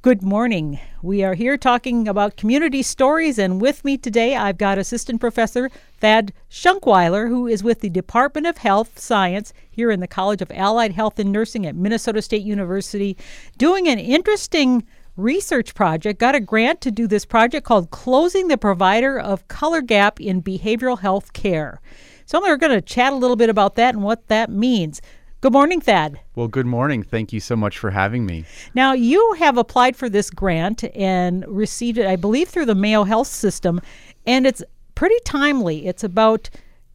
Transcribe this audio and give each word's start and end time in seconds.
Good 0.00 0.22
morning. 0.22 0.78
We 1.02 1.24
are 1.24 1.34
here 1.34 1.56
talking 1.56 2.06
about 2.06 2.36
community 2.36 2.84
stories, 2.84 3.36
and 3.36 3.60
with 3.60 3.84
me 3.84 3.96
today 3.96 4.36
I've 4.36 4.56
got 4.56 4.78
Assistant 4.78 5.20
Professor 5.20 5.72
Thad 5.98 6.32
Shunkwiler, 6.48 7.26
who 7.26 7.48
is 7.48 7.64
with 7.64 7.80
the 7.80 7.90
Department 7.90 8.46
of 8.46 8.58
Health 8.58 9.00
Science 9.00 9.52
here 9.68 9.90
in 9.90 9.98
the 9.98 10.06
College 10.06 10.40
of 10.40 10.52
Allied 10.52 10.92
Health 10.92 11.18
and 11.18 11.32
Nursing 11.32 11.66
at 11.66 11.74
Minnesota 11.74 12.22
State 12.22 12.44
University, 12.44 13.16
doing 13.56 13.88
an 13.88 13.98
interesting 13.98 14.86
research 15.16 15.74
project. 15.74 16.20
Got 16.20 16.36
a 16.36 16.40
grant 16.40 16.80
to 16.82 16.92
do 16.92 17.08
this 17.08 17.24
project 17.24 17.66
called 17.66 17.90
Closing 17.90 18.46
the 18.46 18.56
Provider 18.56 19.18
of 19.18 19.48
Color 19.48 19.82
Gap 19.82 20.20
in 20.20 20.44
Behavioral 20.44 21.00
Health 21.00 21.32
Care. 21.32 21.80
So 22.24 22.40
we're 22.40 22.56
going 22.56 22.70
to 22.70 22.80
chat 22.80 23.12
a 23.12 23.16
little 23.16 23.34
bit 23.34 23.50
about 23.50 23.74
that 23.74 23.96
and 23.96 24.04
what 24.04 24.28
that 24.28 24.48
means. 24.48 25.02
Good 25.40 25.52
morning, 25.52 25.80
Thad. 25.80 26.18
Well, 26.34 26.48
good 26.48 26.66
morning. 26.66 27.04
Thank 27.04 27.32
you 27.32 27.38
so 27.38 27.54
much 27.54 27.78
for 27.78 27.92
having 27.92 28.26
me. 28.26 28.44
Now, 28.74 28.92
you 28.92 29.34
have 29.38 29.56
applied 29.56 29.94
for 29.94 30.08
this 30.08 30.30
grant 30.30 30.82
and 30.96 31.46
received 31.46 31.96
it, 31.96 32.08
I 32.08 32.16
believe, 32.16 32.48
through 32.48 32.66
the 32.66 32.74
Mayo 32.74 33.04
Health 33.04 33.28
System, 33.28 33.80
and 34.26 34.48
it's 34.48 34.64
pretty 34.96 35.14
timely. 35.24 35.86
It's 35.86 36.02
about 36.02 36.50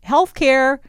healthcare 0.05 0.79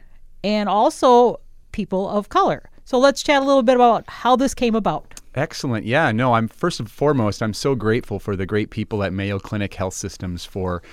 and 0.43 0.67
also 0.67 1.39
people 1.71 2.09
of 2.09 2.27
color. 2.27 2.69
So 2.83 2.99
let's 2.99 3.23
chat 3.23 3.41
a 3.41 3.45
little 3.45 3.63
bit 3.63 3.75
about 3.75 4.03
how 4.09 4.35
this 4.35 4.53
came 4.53 4.75
about. 4.75 5.21
Excellent. 5.33 5.85
Yeah, 5.85 6.11
no, 6.11 6.33
I'm 6.33 6.49
first 6.49 6.81
and 6.81 6.91
foremost, 6.91 7.41
I'm 7.41 7.53
so 7.53 7.73
grateful 7.73 8.19
for 8.19 8.35
the 8.35 8.45
great 8.45 8.69
people 8.69 9.01
at 9.01 9.13
Mayo 9.13 9.39
Clinic 9.39 9.73
Health 9.75 9.93
Systems 9.93 10.43
for 10.43 10.83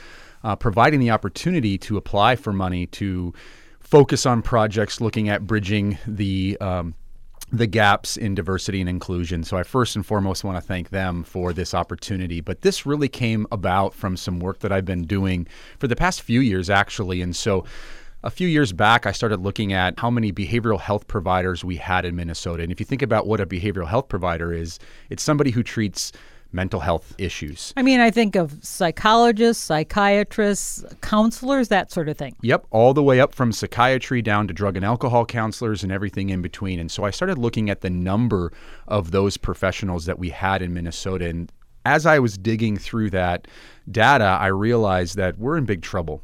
uh, 0.45 0.55
providing 0.55 1.01
the 1.01 1.10
opportunity 1.10 1.77
to 1.79 1.97
apply 1.97 2.37
for 2.37 2.52
money 2.52 2.87
to 2.87 3.35
focus 3.83 4.27
on 4.27 4.43
projects 4.43 5.01
looking 5.01 5.29
at 5.29 5.47
bridging 5.47 5.99
the 6.07 6.57
um, 6.61 6.95
the 7.53 7.67
gaps 7.67 8.17
in 8.17 8.35
diversity 8.35 8.81
and 8.81 8.89
inclusion. 8.89 9.45
So 9.45 9.59
I 9.59 9.63
first 9.63 9.95
and 9.95 10.07
foremost 10.07 10.43
want 10.43 10.57
to 10.57 10.67
thank 10.67 10.89
them 10.89 11.23
for 11.23 11.53
this 11.53 11.75
opportunity. 11.75 12.41
But 12.41 12.63
this 12.63 12.87
really 12.87 13.09
came 13.09 13.47
about 13.53 13.93
from 13.93 14.17
some 14.17 14.41
work 14.41 14.61
that 14.61 14.73
I've 14.73 14.87
been 14.87 15.02
doing 15.02 15.47
for 15.79 15.87
the 15.87 15.97
past 15.97 16.23
few 16.23 16.41
years, 16.41 16.71
actually. 16.71 17.21
And 17.21 17.37
so 17.37 17.66
a 18.24 18.30
few 18.30 18.49
years 18.49 18.73
back, 18.73 19.05
I 19.05 19.13
started 19.13 19.41
looking 19.41 19.73
at 19.73 19.99
how 19.99 20.09
many 20.09 20.33
behavioral 20.33 20.80
health 20.80 21.09
providers 21.09 21.63
we 21.63 21.77
had 21.77 22.07
in 22.07 22.17
Minnesota. 22.17 22.63
And 22.63 22.73
if 22.73 22.80
you 22.80 22.87
think 22.87 23.02
about 23.02 23.27
what 23.27 23.41
a 23.41 23.46
behavioral 23.46 23.89
health 23.89 24.09
provider 24.09 24.52
is, 24.52 24.79
it's 25.11 25.23
somebody 25.23 25.51
who 25.51 25.63
treats 25.63 26.13
mental 26.53 26.81
health 26.81 27.15
issues. 27.19 27.73
I 27.77 27.83
mean, 27.83 28.01
I 28.01 28.11
think 28.11 28.37
of 28.37 28.59
psychologists, 28.63 29.63
psychiatrists, 29.63 30.85
counselors, 31.01 31.69
that 31.69 31.91
sort 31.91 32.09
of 32.09 32.17
thing. 32.17 32.37
Yep, 32.43 32.67
all 32.71 32.95
the 32.95 33.03
way 33.03 33.21
up 33.21 33.35
from 33.35 33.53
psychiatry 33.53 34.23
down 34.23 34.49
to 34.49 34.55
drug 34.55 34.77
and 34.77 34.85
alcohol 34.85 35.25
counselors 35.25 35.83
and 35.83 35.93
everything 35.93 36.30
in 36.30 36.43
between. 36.43 36.79
And 36.79 36.91
so 36.91 37.05
I 37.05 37.11
started 37.11 37.39
looking 37.39 37.71
at 37.71 37.80
the 37.80 37.91
number 37.91 38.53
of 38.89 39.11
those 39.11 39.37
professionals 39.37 40.07
that 40.07 40.19
we 40.19 40.30
had 40.30 40.63
in 40.63 40.75
Minnesota. 40.75 41.29
And 41.29 41.51
as 41.85 42.07
I 42.07 42.19
was 42.19 42.39
digging 42.39 42.77
through 42.77 43.11
that 43.11 43.49
data, 43.91 44.25
I 44.25 44.49
realized 44.49 45.17
that 45.17 45.39
we're 45.39 45.57
in 45.57 45.65
big 45.65 45.83
trouble 45.83 46.23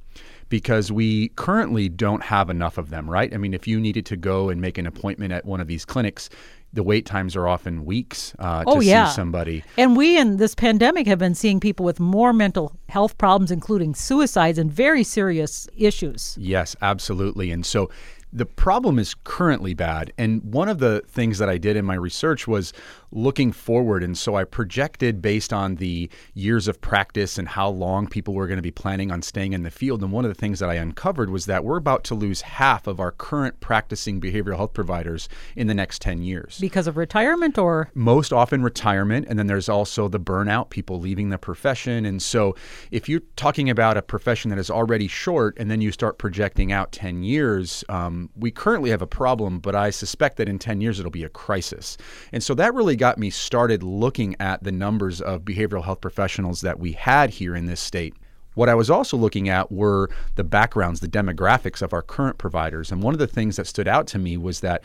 because 0.49 0.91
we 0.91 1.29
currently 1.31 1.89
don't 1.89 2.23
have 2.23 2.49
enough 2.49 2.79
of 2.79 2.91
them, 2.91 3.09
right? 3.09 3.33
I 3.35 3.37
mean, 3.37 3.53
if 3.53 3.67
you 3.67 3.79
needed 3.81 4.07
to 4.07 4.17
go 4.17 4.49
and 4.49 4.61
make 4.61 4.79
an 4.79 4.87
appointment 4.87 5.33
at 5.33 5.45
one 5.45 5.61
of 5.61 5.67
these 5.67 5.85
clinics, 5.85 6.31
the 6.73 6.83
wait 6.83 7.07
times 7.07 7.35
are 7.35 7.49
often 7.49 7.85
weeks 7.85 8.35
uh, 8.39 8.65
oh, 8.67 8.81
to 8.81 8.85
yeah. 8.85 9.09
see 9.09 9.15
somebody. 9.15 9.65
And 9.77 9.97
we 9.97 10.19
in 10.19 10.37
this 10.37 10.55
pandemic 10.55 11.07
have 11.07 11.19
been 11.19 11.35
seeing 11.35 11.61
people 11.61 11.85
with 11.85 11.99
more 11.99 12.33
mental 12.33 12.73
health 12.89 13.17
problems, 13.19 13.51
including 13.51 13.95
suicides 13.95 14.59
and 14.59 14.71
very 14.71 15.03
serious 15.03 15.69
issues. 15.77 16.37
Yes, 16.39 16.77
absolutely. 16.83 17.51
And 17.51 17.65
so 17.65 17.91
the 18.33 18.47
problem 18.47 18.99
is 18.99 19.15
currently 19.25 19.75
bad. 19.75 20.13
And 20.19 20.43
one 20.43 20.69
of 20.69 20.79
the 20.79 21.03
things 21.09 21.39
that 21.39 21.49
I 21.49 21.57
did 21.57 21.77
in 21.77 21.85
my 21.85 21.95
research 21.95 22.47
was 22.47 22.73
looking 23.11 23.53
forward. 23.53 24.03
And 24.03 24.17
so 24.17 24.35
I 24.35 24.45
projected 24.45 25.23
based 25.23 25.53
on 25.53 25.77
the 25.77 26.11
years 26.35 26.69
of 26.69 26.81
practice 26.81 27.39
and 27.39 27.49
how 27.49 27.69
long 27.69 28.07
people 28.07 28.35
were 28.35 28.47
going 28.47 28.59
to 28.59 28.63
be 28.63 28.71
planning 28.71 29.11
on 29.11 29.23
staying 29.23 29.53
in 29.53 29.63
the 29.63 29.71
field. 29.71 30.03
And 30.03 30.13
one 30.13 30.25
of 30.25 30.31
the 30.31 30.35
things 30.35 30.59
that 30.61 30.69
I 30.69 30.75
uncovered 30.75 31.31
was 31.31 31.47
that 31.47 31.65
we're 31.65 31.77
about 31.77 32.05
to 32.05 32.15
lose 32.15 32.43
half 32.43 32.87
of 32.87 33.01
our 33.01 33.11
current 33.11 33.61
practicing 33.61 34.21
behavioral 34.21 34.57
health 34.57 34.75
providers 34.75 35.29
in 35.57 35.67
the 35.67 35.75
next 35.75 36.03
10 36.03 36.23
years. 36.23 36.59
Because 36.61 36.87
of 36.87 36.97
retirement 36.97 37.59
or? 37.59 37.91
Most 37.95 38.33
often 38.33 38.63
retirement. 38.63 39.27
And 39.29 39.39
then 39.39 39.47
there's 39.47 39.69
also 39.69 40.09
the 40.09 40.21
burnout, 40.21 40.71
people 40.71 41.01
leaving 41.01 41.31
the 41.31 41.39
profession. 41.39 42.05
And 42.05 42.21
so 42.21 42.55
if 42.91 43.09
you're 43.09 43.23
talking 43.37 43.71
about 43.71 43.97
a 43.97 44.03
profession 44.03 44.51
that 44.51 44.59
is 44.59 44.71
already 44.71 45.09
short 45.09 45.57
and 45.59 45.71
then 45.71 45.81
you 45.81 45.93
start 45.93 46.19
projecting 46.19 46.73
out 46.73 46.93
10 46.93 47.23
years, 47.23 47.85
um, 47.89 48.31
we 48.37 48.51
currently 48.51 48.91
have 48.91 49.03
a 49.03 49.07
problem, 49.07 49.59
but 49.59 49.75
I 49.75 49.91
suspect 49.91 50.37
that 50.37 50.49
in 50.49 50.59
10 50.59 50.81
years 50.81 50.99
it'll 50.99 51.11
be 51.11 51.25
a 51.25 51.29
crisis. 51.29 51.97
And 52.33 52.43
so 52.43 52.55
that 52.55 52.75
really 52.75 52.97
got 52.99 53.19
me 53.19 53.31
started 53.31 53.83
looking 53.83 54.37
at 54.39 54.63
the 54.63 54.73
numbers 54.73 55.21
of 55.21 55.43
behavioral 55.43 55.85
health 55.85 56.01
professionals 56.01 56.61
that 56.61 56.79
we 56.79 56.93
had 56.93 57.31
here 57.31 57.57
in 57.57 57.67
this 57.67 57.81
state. 57.81 58.15
What 58.55 58.69
I 58.69 58.75
was 58.75 58.91
also 58.91 59.17
looking 59.17 59.49
at 59.49 59.71
were 59.71 60.11
the 60.35 60.45
backgrounds, 60.45 61.01
the 61.01 61.09
demographics 61.09 61.81
of 61.81 61.93
our 61.93 62.03
current 62.03 62.39
providers. 62.39 62.91
And 62.91 63.03
one 63.03 63.15
of 63.15 63.21
the 63.21 63.27
things 63.27 63.57
that 63.57 63.69
stood 63.69 63.87
out 63.87 64.07
to 64.09 64.19
me 64.19 64.37
was 64.37 64.61
that 64.61 64.83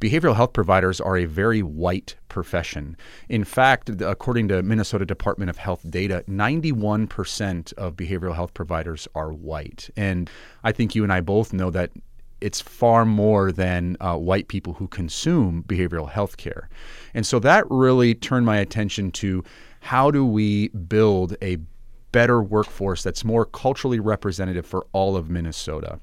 behavioral 0.00 0.34
health 0.34 0.52
providers 0.52 1.00
are 1.00 1.16
a 1.16 1.26
very 1.26 1.62
white 1.62 2.16
profession. 2.28 2.96
In 3.28 3.44
fact, 3.44 3.88
according 4.02 4.48
to 4.48 4.60
Minnesota 4.64 5.06
Department 5.06 5.48
of 5.48 5.58
Health 5.58 5.88
data, 5.88 6.24
91% 6.28 7.72
of 7.74 7.94
behavioral 7.94 8.34
health 8.34 8.52
providers 8.52 9.06
are 9.14 9.32
white. 9.32 9.88
And 9.96 10.28
I 10.64 10.72
think 10.72 10.96
you 10.96 11.04
and 11.04 11.12
I 11.12 11.20
both 11.20 11.52
know 11.52 11.70
that 11.70 11.92
it's 12.42 12.60
far 12.60 13.04
more 13.04 13.52
than 13.52 13.96
uh, 14.00 14.16
white 14.16 14.48
people 14.48 14.74
who 14.74 14.88
consume 14.88 15.64
behavioral 15.66 16.10
health 16.10 16.36
care. 16.36 16.68
And 17.14 17.24
so 17.26 17.38
that 17.38 17.64
really 17.70 18.14
turned 18.14 18.44
my 18.44 18.58
attention 18.58 19.10
to 19.12 19.44
how 19.80 20.10
do 20.10 20.26
we 20.26 20.68
build 20.68 21.36
a 21.40 21.58
better 22.10 22.42
workforce 22.42 23.02
that's 23.02 23.24
more 23.24 23.46
culturally 23.46 24.00
representative 24.00 24.66
for 24.66 24.86
all 24.92 25.16
of 25.16 25.30
Minnesota. 25.30 26.00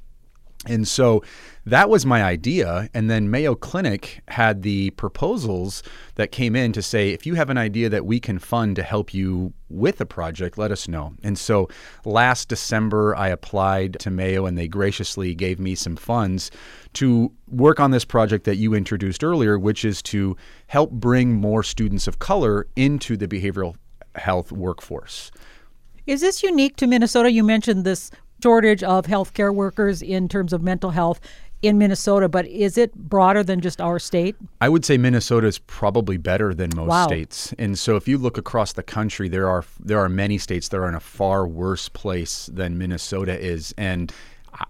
And 0.70 0.88
so 0.88 1.24
that 1.66 1.90
was 1.90 2.06
my 2.06 2.24
idea. 2.24 2.90
And 2.94 3.10
then 3.10 3.30
Mayo 3.30 3.56
Clinic 3.56 4.22
had 4.28 4.62
the 4.62 4.92
proposals 4.92 5.84
that 6.16 6.32
came 6.32 6.56
in 6.56 6.72
to 6.74 6.82
say, 6.82 7.12
if 7.12 7.26
you 7.26 7.36
have 7.36 7.50
an 7.50 7.58
idea 7.58 7.90
that 7.90 8.06
we 8.06 8.20
can 8.20 8.40
fund 8.40 8.76
to 8.76 8.84
help 8.84 9.14
you 9.14 9.54
with 9.70 10.02
a 10.02 10.06
project, 10.06 10.58
let 10.58 10.72
us 10.72 10.88
know. 10.88 11.14
And 11.24 11.38
so 11.38 11.70
last 12.06 12.50
December, 12.50 13.16
I 13.16 13.28
applied 13.28 14.00
to 14.00 14.10
Mayo 14.10 14.46
and 14.46 14.58
they 14.58 14.68
graciously 14.68 15.36
gave 15.36 15.60
me 15.60 15.76
some 15.76 15.96
funds 15.96 16.50
to 16.94 17.32
work 17.48 17.80
on 17.80 17.92
this 17.92 18.06
project 18.06 18.46
that 18.46 18.56
you 18.56 18.74
introduced 18.74 19.24
earlier, 19.24 19.60
which 19.60 19.86
is 19.86 20.02
to 20.04 20.36
help 20.68 20.92
bring 20.92 21.34
more 21.34 21.62
students 21.64 22.08
of 22.08 22.20
color 22.20 22.68
into 22.76 23.18
the 23.18 23.28
behavioral 23.28 23.76
health 24.16 24.52
workforce. 24.52 25.32
Is 26.08 26.22
this 26.22 26.42
unique 26.42 26.76
to 26.78 26.88
Minnesota? 26.88 27.32
You 27.32 27.44
mentioned 27.44 27.86
this 27.86 28.10
shortage 28.42 28.84
of 28.84 29.06
healthcare 29.06 29.54
workers 29.54 30.02
in 30.02 30.28
terms 30.28 30.54
of 30.54 30.62
mental 30.62 30.92
health 30.92 31.20
in 31.62 31.78
Minnesota, 31.78 32.30
but 32.30 32.48
is 32.48 32.78
it 32.78 32.96
broader 32.96 33.44
than 33.44 33.60
just 33.60 33.82
our 33.82 34.00
state? 34.00 34.36
I 34.62 34.70
would 34.70 34.86
say 34.86 34.98
Minnesota 34.98 35.48
is 35.48 35.58
probably 35.60 36.18
better 36.18 36.54
than 36.54 36.70
most 36.74 36.88
wow. 36.88 37.08
states. 37.08 37.54
And 37.58 37.78
so 37.78 37.96
if 37.96 38.08
you 38.08 38.18
look 38.18 38.38
across 38.38 38.74
the 38.74 38.84
country, 38.84 39.28
there 39.28 39.50
are 39.50 39.66
there 39.80 40.00
are 40.00 40.10
many 40.10 40.38
states 40.38 40.70
that 40.70 40.78
are 40.78 40.88
in 40.88 40.96
a 40.96 41.02
far 41.02 41.46
worse 41.48 41.90
place 41.90 42.50
than 42.54 42.78
Minnesota 42.78 43.38
is. 43.38 43.74
And 43.78 44.14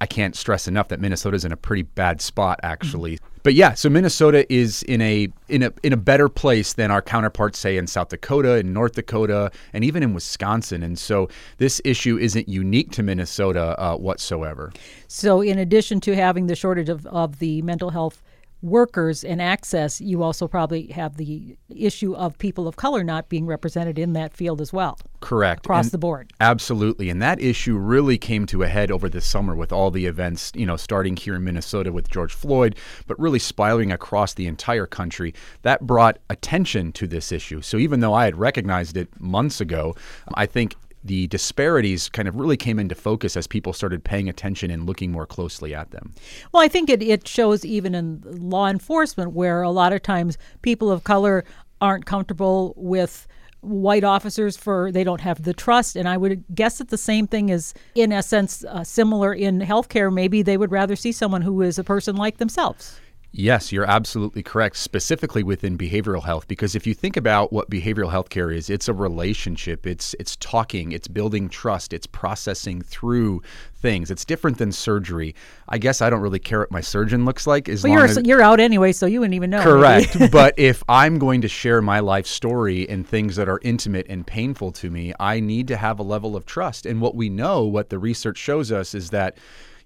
I 0.02 0.06
can't 0.06 0.36
stress 0.36 0.68
enough 0.68 0.90
that 0.90 1.00
Minnesota 1.00 1.36
is 1.36 1.46
in 1.46 1.52
a 1.52 1.58
pretty 1.58 1.84
bad 1.84 2.22
spot, 2.22 2.60
actually. 2.64 3.16
Mm-hmm. 3.16 3.26
But 3.44 3.54
yeah, 3.54 3.74
so 3.74 3.90
Minnesota 3.90 4.52
is 4.54 4.84
in 4.84 5.02
a 5.02 5.30
in 5.48 5.64
a 5.64 5.72
in 5.82 5.94
a 5.94 5.98
better 5.98 6.28
place 6.28 6.74
than 6.74 6.92
our 6.92 7.02
counterparts, 7.02 7.58
say 7.58 7.78
in 7.78 7.88
South 7.88 8.10
Dakota, 8.10 8.58
in 8.58 8.74
North 8.74 8.94
Dakota, 8.94 9.52
and 9.74 9.84
even 9.84 10.04
in 10.04 10.14
Wisconsin. 10.14 10.84
And 10.84 11.00
so 11.00 11.30
this 11.58 11.82
issue 11.86 12.18
isn't 12.18 12.50
unique 12.50 12.92
to 12.92 13.04
Minnesota 13.04 13.82
uh, 13.82 13.96
whatsoever. 13.96 14.72
So, 15.08 15.42
in 15.42 15.58
addition 15.58 16.02
to 16.02 16.16
having 16.16 16.48
the 16.48 16.56
shortage 16.56 16.90
of, 16.90 17.06
of 17.08 17.40
the 17.40 17.62
mental 17.62 17.92
health 17.92 18.22
workers 18.62 19.24
and 19.24 19.42
access, 19.42 20.02
you 20.02 20.22
also 20.22 20.48
probably 20.48 20.88
have 20.88 21.18
the 21.18 21.56
issue 21.70 22.14
of 22.16 22.38
people 22.38 22.68
of 22.68 22.76
color 22.76 23.04
not 23.04 23.30
being 23.30 23.46
represented 23.46 23.98
in 23.98 24.14
that 24.14 24.34
field 24.34 24.60
as 24.60 24.74
well. 24.74 24.98
Correct. 25.22 25.66
Across 25.66 25.86
and 25.86 25.92
the 25.92 25.98
board. 25.98 26.34
Absolutely. 26.42 27.10
And 27.10 27.22
that 27.22 27.42
issue 27.42 27.78
really 27.78 28.18
came 28.18 28.46
to 28.48 28.64
a 28.64 28.68
head 28.68 28.92
over 28.92 29.08
the 29.10 29.22
summer 29.22 29.56
with 29.56 29.72
all 29.72 29.92
the 29.92 30.06
events, 30.06 30.52
you 30.56 30.66
know, 30.66 30.78
starting 30.78 31.16
here 31.16 31.36
in 31.36 31.44
Minnesota 31.44 31.92
with 31.92 32.10
George 32.10 32.34
Floyd, 32.34 32.76
but 33.08 33.20
really 33.20 33.40
spiraling 33.40 33.92
across 33.92 34.34
the 34.34 34.48
entire 34.48 34.86
country. 34.86 35.34
That 35.62 35.82
brought 35.88 36.20
attention 36.30 36.92
to 36.94 37.08
this 37.08 37.32
issue. 37.32 37.62
So 37.62 37.78
even 37.78 38.00
though 38.00 38.14
I 38.14 38.26
had 38.26 38.38
recognized 38.38 38.98
it 38.98 39.10
months 39.20 39.62
ago, 39.62 39.96
I 40.34 40.46
think 40.46 40.76
the 41.04 41.28
disparities 41.28 42.10
kind 42.10 42.28
of 42.28 42.36
really 42.36 42.58
came 42.58 42.80
into 42.80 42.96
focus 42.96 43.38
as 43.38 43.48
people 43.48 43.74
started 43.74 44.04
paying 44.04 44.28
attention 44.28 44.70
and 44.70 44.86
looking 44.86 45.12
more 45.12 45.26
closely 45.26 45.74
at 45.74 45.92
them. 45.92 46.14
Well, 46.52 46.64
I 46.64 46.68
think 46.68 46.90
it, 46.90 47.02
it 47.02 47.28
shows 47.28 47.64
even 47.64 47.96
in 47.96 48.22
law 48.26 48.68
enforcement 48.68 49.32
where 49.32 49.62
a 49.62 49.72
lot 49.72 49.94
of 49.94 50.02
times 50.02 50.38
people 50.62 50.92
of 50.92 51.04
color 51.04 51.46
aren't 51.82 52.06
comfortable 52.06 52.74
with 52.76 53.28
white 53.62 54.06
officers 54.06 54.56
for 54.56 54.92
they 54.92 55.04
don't 55.04 55.22
have 55.22 55.44
the 55.44 55.54
trust. 55.54 55.96
And 55.96 56.08
i 56.08 56.16
would 56.16 56.44
guess 56.54 56.78
that 56.78 56.90
the 56.90 56.98
same 56.98 57.28
thing 57.28 57.50
is 57.50 57.74
in 57.96 58.12
essence 58.12 58.64
uh, 58.66 58.84
similar 58.84 59.34
in 59.34 59.60
healthcare. 59.60 60.14
Maybe 60.14 60.42
they 60.42 60.58
would 60.58 60.72
rather 60.72 60.96
see 60.96 61.12
someone 61.12 61.42
who 61.42 61.62
is 61.62 61.78
a 61.78 61.84
person 61.84 62.16
like 62.16 62.38
themselves 62.38 63.00
Yes, 63.32 63.72
you're 63.72 63.86
absolutely 63.86 64.42
correct, 64.42 64.76
specifically 64.78 65.44
within 65.44 65.78
behavioral 65.78 66.24
health 66.24 66.48
because 66.48 66.74
if 66.74 66.88
you 66.88 66.96
think 66.96 67.16
about 67.16 67.54
what 67.54 67.70
behavioral 67.70 68.10
health 68.10 68.30
care 68.30 68.50
is, 68.50 68.72
it's 68.72 68.88
a 68.88 68.94
relationship. 68.94 69.86
It's 69.86 70.16
it's 70.20 70.36
talking, 70.38 70.94
it's 70.94 71.08
building 71.08 71.48
trust, 71.48 71.94
it's 71.94 72.08
processing 72.08 72.82
through 72.82 73.44
things. 73.76 74.10
It's 74.10 74.26
different 74.26 74.58
than 74.58 74.72
surgery. 74.72 75.36
I 75.68 75.78
guess 75.78 76.02
I 76.02 76.10
don't 76.10 76.22
really 76.22 76.40
care 76.40 76.60
what 76.60 76.72
my 76.72 76.82
surgeon 76.82 77.24
looks 77.24 77.46
like 77.46 77.70
as 77.70 77.84
But 77.84 77.90
long 77.90 77.98
you're 77.98 78.08
as 78.08 78.18
you're 78.26 78.42
out 78.42 78.60
anyway, 78.60 78.92
so 78.94 79.06
you 79.06 79.20
wouldn't 79.20 79.36
even 79.36 79.52
know. 79.52 79.62
Correct. 79.62 80.18
but 80.32 80.58
if 80.58 80.84
I'm 80.90 81.20
going 81.20 81.42
to 81.42 81.48
share 81.48 81.84
my 81.84 82.00
life 82.00 82.26
story 82.26 82.90
and 82.90 83.08
things 83.08 83.36
that 83.36 83.48
are 83.48 83.60
intimate 83.62 84.08
and 84.10 84.26
painful 84.26 84.72
to 84.74 84.90
me, 84.90 85.14
I 85.20 85.40
need 85.40 85.68
to 85.68 85.78
have 85.78 86.00
a 86.00 86.04
level 86.04 86.36
of 86.36 86.48
trust. 86.48 86.88
And 86.88 87.00
what 87.00 87.14
we 87.14 87.30
know, 87.30 87.64
what 87.64 87.90
the 87.90 88.00
research 88.00 88.40
shows 88.40 88.72
us, 88.72 88.96
is 88.96 89.12
that 89.12 89.38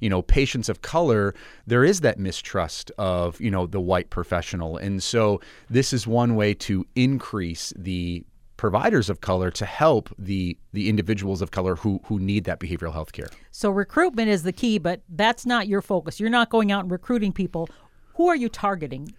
you 0.04 0.10
know 0.10 0.22
patients 0.22 0.68
of 0.68 0.82
color 0.82 1.34
there 1.66 1.86
is 1.86 2.02
that 2.02 2.20
mistrust 2.20 2.92
of 2.98 3.40
you 3.40 3.50
know 3.50 3.66
the 3.66 3.80
white 3.80 4.10
professional 4.10 4.76
and 4.78 5.02
so 5.02 5.40
this 5.70 5.94
is 5.94 6.06
one 6.06 6.36
way 6.36 6.54
to 6.54 6.86
increase 6.96 7.72
the 7.78 8.24
providers 8.58 9.10
of 9.10 9.22
color 9.22 9.50
to 9.50 9.66
help 9.66 10.10
the 10.20 10.58
the 10.74 10.90
individuals 10.90 11.42
of 11.42 11.52
color 11.52 11.76
who 11.78 12.02
who 12.06 12.20
need 12.20 12.44
that 12.44 12.60
behavioral 12.60 12.94
health 12.94 13.14
care 13.14 13.30
So 13.52 13.70
recruitment 13.70 14.30
is 14.30 14.44
the 14.44 14.52
key, 14.52 14.78
but 14.80 15.02
that's 15.10 15.46
not 15.46 15.68
your 15.68 15.82
focus. 15.82 16.20
You're 16.20 16.30
not 16.30 16.50
going 16.50 16.72
out 16.72 16.82
and 16.84 16.92
recruiting 16.92 17.32
people. 17.32 17.70
Who 18.16 18.28
are 18.28 18.36
you 18.36 18.50
targeting? 18.50 19.14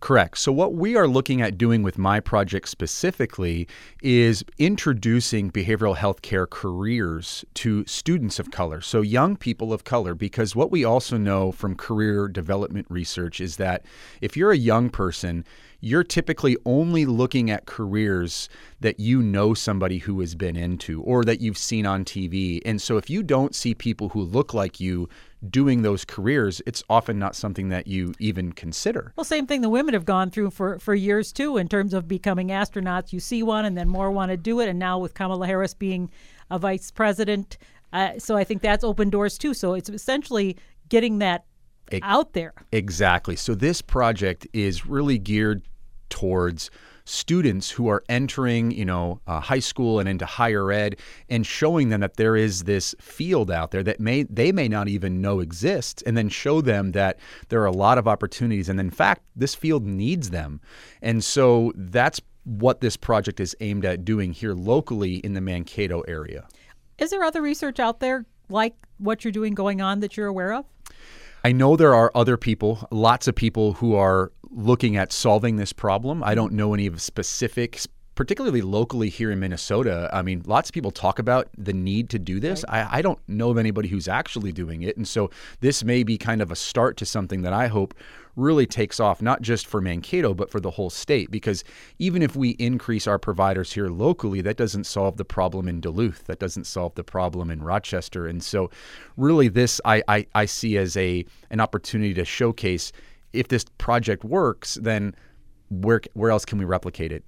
Correct. 0.00 0.38
So, 0.38 0.52
what 0.52 0.74
we 0.74 0.94
are 0.94 1.08
looking 1.08 1.42
at 1.42 1.58
doing 1.58 1.82
with 1.82 1.98
my 1.98 2.20
project 2.20 2.68
specifically 2.68 3.66
is 4.00 4.44
introducing 4.56 5.50
behavioral 5.50 5.96
health 5.96 6.22
care 6.22 6.46
careers 6.46 7.44
to 7.54 7.84
students 7.84 8.38
of 8.38 8.52
color, 8.52 8.80
so 8.80 9.00
young 9.00 9.36
people 9.36 9.72
of 9.72 9.82
color, 9.82 10.14
because 10.14 10.54
what 10.54 10.70
we 10.70 10.84
also 10.84 11.16
know 11.16 11.50
from 11.50 11.74
career 11.74 12.28
development 12.28 12.86
research 12.88 13.40
is 13.40 13.56
that 13.56 13.84
if 14.20 14.36
you're 14.36 14.52
a 14.52 14.56
young 14.56 14.88
person, 14.88 15.44
you're 15.80 16.04
typically 16.04 16.56
only 16.64 17.06
looking 17.06 17.50
at 17.50 17.66
careers 17.66 18.48
that 18.80 18.98
you 18.98 19.22
know 19.22 19.54
somebody 19.54 19.98
who 19.98 20.18
has 20.20 20.34
been 20.34 20.56
into 20.56 21.02
or 21.02 21.24
that 21.24 21.40
you've 21.40 21.58
seen 21.58 21.86
on 21.86 22.04
TV. 22.04 22.60
And 22.64 22.82
so, 22.82 22.96
if 22.96 23.08
you 23.08 23.22
don't 23.22 23.54
see 23.54 23.74
people 23.74 24.10
who 24.10 24.22
look 24.22 24.52
like 24.52 24.80
you 24.80 25.08
doing 25.48 25.82
those 25.82 26.04
careers, 26.04 26.60
it's 26.66 26.82
often 26.90 27.18
not 27.18 27.36
something 27.36 27.68
that 27.68 27.86
you 27.86 28.12
even 28.18 28.52
consider. 28.52 29.12
Well, 29.16 29.24
same 29.24 29.46
thing 29.46 29.60
the 29.60 29.68
women 29.68 29.94
have 29.94 30.04
gone 30.04 30.30
through 30.30 30.50
for, 30.50 30.78
for 30.78 30.94
years 30.94 31.32
too, 31.32 31.56
in 31.56 31.68
terms 31.68 31.94
of 31.94 32.08
becoming 32.08 32.48
astronauts. 32.48 33.12
You 33.12 33.20
see 33.20 33.42
one, 33.42 33.64
and 33.64 33.76
then 33.76 33.88
more 33.88 34.10
want 34.10 34.30
to 34.30 34.36
do 34.36 34.60
it. 34.60 34.68
And 34.68 34.78
now 34.78 34.98
with 34.98 35.14
Kamala 35.14 35.46
Harris 35.46 35.74
being 35.74 36.10
a 36.50 36.58
vice 36.58 36.90
president, 36.90 37.58
uh, 37.92 38.18
so 38.18 38.36
I 38.36 38.44
think 38.44 38.62
that's 38.62 38.84
open 38.84 39.10
doors 39.10 39.38
too. 39.38 39.54
So 39.54 39.74
it's 39.74 39.88
essentially 39.88 40.56
getting 40.88 41.18
that 41.18 41.44
out 42.02 42.32
there. 42.32 42.54
Exactly. 42.72 43.36
So 43.36 43.54
this 43.54 43.82
project 43.82 44.46
is 44.52 44.86
really 44.86 45.18
geared 45.18 45.62
towards 46.10 46.70
students 47.04 47.70
who 47.70 47.88
are 47.88 48.04
entering, 48.10 48.70
you 48.70 48.84
know, 48.84 49.18
uh, 49.26 49.40
high 49.40 49.58
school 49.58 49.98
and 49.98 50.08
into 50.08 50.26
higher 50.26 50.70
ed, 50.70 50.96
and 51.30 51.46
showing 51.46 51.88
them 51.88 52.00
that 52.00 52.16
there 52.16 52.36
is 52.36 52.64
this 52.64 52.94
field 53.00 53.50
out 53.50 53.70
there 53.70 53.82
that 53.82 53.98
may 53.98 54.24
they 54.24 54.52
may 54.52 54.68
not 54.68 54.88
even 54.88 55.20
know 55.20 55.40
exists, 55.40 56.02
and 56.02 56.16
then 56.16 56.28
show 56.28 56.60
them 56.60 56.92
that 56.92 57.18
there 57.48 57.62
are 57.62 57.66
a 57.66 57.72
lot 57.72 57.96
of 57.96 58.06
opportunities, 58.06 58.68
and 58.68 58.78
in 58.78 58.90
fact, 58.90 59.22
this 59.34 59.54
field 59.54 59.86
needs 59.86 60.30
them, 60.30 60.60
and 61.00 61.24
so 61.24 61.72
that's 61.76 62.20
what 62.44 62.80
this 62.80 62.96
project 62.96 63.40
is 63.40 63.56
aimed 63.60 63.84
at 63.84 64.04
doing 64.04 64.32
here 64.32 64.54
locally 64.54 65.16
in 65.16 65.32
the 65.34 65.40
Mankato 65.40 66.00
area. 66.02 66.46
Is 66.98 67.10
there 67.10 67.22
other 67.22 67.42
research 67.42 67.78
out 67.78 68.00
there 68.00 68.26
like 68.48 68.74
what 68.98 69.24
you're 69.24 69.32
doing 69.32 69.54
going 69.54 69.80
on 69.80 70.00
that 70.00 70.16
you're 70.16 70.26
aware 70.26 70.52
of? 70.52 70.64
I 71.44 71.52
know 71.52 71.76
there 71.76 71.94
are 71.94 72.10
other 72.14 72.36
people, 72.36 72.86
lots 72.90 73.28
of 73.28 73.34
people 73.34 73.74
who 73.74 73.94
are 73.94 74.32
looking 74.50 74.96
at 74.96 75.12
solving 75.12 75.56
this 75.56 75.72
problem. 75.72 76.22
I 76.22 76.34
don't 76.34 76.52
know 76.52 76.74
any 76.74 76.86
of 76.86 77.00
specifics, 77.00 77.86
particularly 78.14 78.62
locally 78.62 79.08
here 79.08 79.30
in 79.30 79.38
Minnesota. 79.38 80.10
I 80.12 80.22
mean, 80.22 80.42
lots 80.46 80.70
of 80.70 80.74
people 80.74 80.90
talk 80.90 81.18
about 81.18 81.48
the 81.56 81.72
need 81.72 82.10
to 82.10 82.18
do 82.18 82.40
this. 82.40 82.64
I, 82.68 82.98
I 82.98 83.02
don't 83.02 83.20
know 83.28 83.50
of 83.50 83.58
anybody 83.58 83.88
who's 83.88 84.08
actually 84.08 84.52
doing 84.52 84.82
it. 84.82 84.96
And 84.96 85.06
so 85.06 85.30
this 85.60 85.84
may 85.84 86.02
be 86.02 86.18
kind 86.18 86.42
of 86.42 86.50
a 86.50 86.56
start 86.56 86.96
to 86.98 87.06
something 87.06 87.42
that 87.42 87.52
I 87.52 87.68
hope 87.68 87.94
really 88.38 88.66
takes 88.66 89.00
off, 89.00 89.20
not 89.20 89.42
just 89.42 89.66
for 89.66 89.80
Mankato, 89.80 90.32
but 90.32 90.50
for 90.50 90.60
the 90.60 90.70
whole 90.70 90.90
state. 90.90 91.30
Because 91.30 91.64
even 91.98 92.22
if 92.22 92.36
we 92.36 92.50
increase 92.50 93.06
our 93.06 93.18
providers 93.18 93.72
here 93.72 93.88
locally, 93.88 94.40
that 94.40 94.56
doesn't 94.56 94.84
solve 94.84 95.16
the 95.16 95.24
problem 95.24 95.68
in 95.68 95.80
Duluth. 95.80 96.24
That 96.24 96.38
doesn't 96.38 96.64
solve 96.64 96.94
the 96.94 97.04
problem 97.04 97.50
in 97.50 97.62
Rochester. 97.62 98.26
And 98.26 98.42
so, 98.42 98.70
really, 99.16 99.48
this 99.48 99.80
I, 99.84 100.02
I, 100.08 100.26
I 100.34 100.44
see 100.46 100.78
as 100.78 100.96
a 100.96 101.24
an 101.50 101.60
opportunity 101.60 102.14
to 102.14 102.24
showcase 102.24 102.92
if 103.32 103.48
this 103.48 103.64
project 103.76 104.24
works, 104.24 104.76
then 104.80 105.14
where 105.70 106.00
where 106.14 106.30
else 106.30 106.44
can 106.44 106.58
we 106.58 106.64
replicate 106.64 107.12
it? 107.12 107.24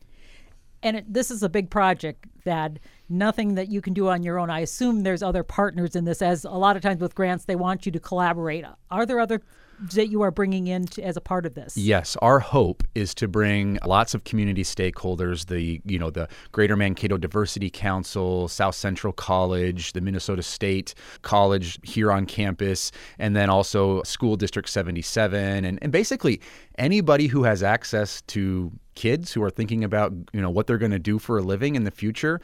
And 0.82 0.96
it, 0.96 1.12
this 1.12 1.30
is 1.30 1.42
a 1.42 1.48
big 1.48 1.70
project, 1.70 2.26
Thad. 2.44 2.80
Nothing 3.12 3.56
that 3.56 3.68
you 3.68 3.80
can 3.80 3.92
do 3.92 4.08
on 4.08 4.22
your 4.22 4.38
own. 4.38 4.50
I 4.50 4.60
assume 4.60 5.02
there's 5.02 5.22
other 5.22 5.42
partners 5.42 5.96
in 5.96 6.04
this, 6.04 6.22
as 6.22 6.44
a 6.44 6.50
lot 6.50 6.76
of 6.76 6.82
times 6.82 7.00
with 7.00 7.16
grants, 7.16 7.44
they 7.44 7.56
want 7.56 7.84
you 7.84 7.92
to 7.92 8.00
collaborate. 8.00 8.64
Are 8.88 9.04
there 9.04 9.18
other 9.18 9.42
that 9.94 10.08
you 10.08 10.22
are 10.22 10.30
bringing 10.30 10.66
in 10.66 10.86
to, 10.86 11.02
as 11.02 11.16
a 11.16 11.20
part 11.20 11.46
of 11.46 11.54
this? 11.54 11.76
Yes, 11.76 12.16
our 12.20 12.38
hope 12.38 12.82
is 12.94 13.14
to 13.14 13.28
bring 13.28 13.78
lots 13.84 14.14
of 14.14 14.24
community 14.24 14.62
stakeholders, 14.62 15.46
the 15.46 15.80
you 15.84 15.98
know 15.98 16.10
the 16.10 16.28
Greater 16.52 16.76
Mankato 16.76 17.16
Diversity 17.16 17.70
Council, 17.70 18.48
South 18.48 18.74
Central 18.74 19.12
College, 19.12 19.92
the 19.92 20.00
Minnesota 20.00 20.42
State 20.42 20.94
College 21.22 21.80
here 21.82 22.12
on 22.12 22.26
campus, 22.26 22.92
and 23.18 23.34
then 23.34 23.50
also 23.50 24.02
School 24.02 24.36
District 24.36 24.68
77, 24.68 25.64
and, 25.64 25.78
and 25.82 25.92
basically 25.92 26.40
anybody 26.78 27.26
who 27.26 27.44
has 27.44 27.62
access 27.62 28.22
to 28.22 28.70
kids 28.94 29.32
who 29.32 29.42
are 29.42 29.50
thinking 29.50 29.82
about 29.82 30.12
you 30.32 30.40
know 30.40 30.50
what 30.50 30.66
they're 30.66 30.78
going 30.78 30.90
to 30.90 30.98
do 30.98 31.18
for 31.18 31.38
a 31.38 31.42
living 31.42 31.74
in 31.74 31.84
the 31.84 31.90
future. 31.90 32.40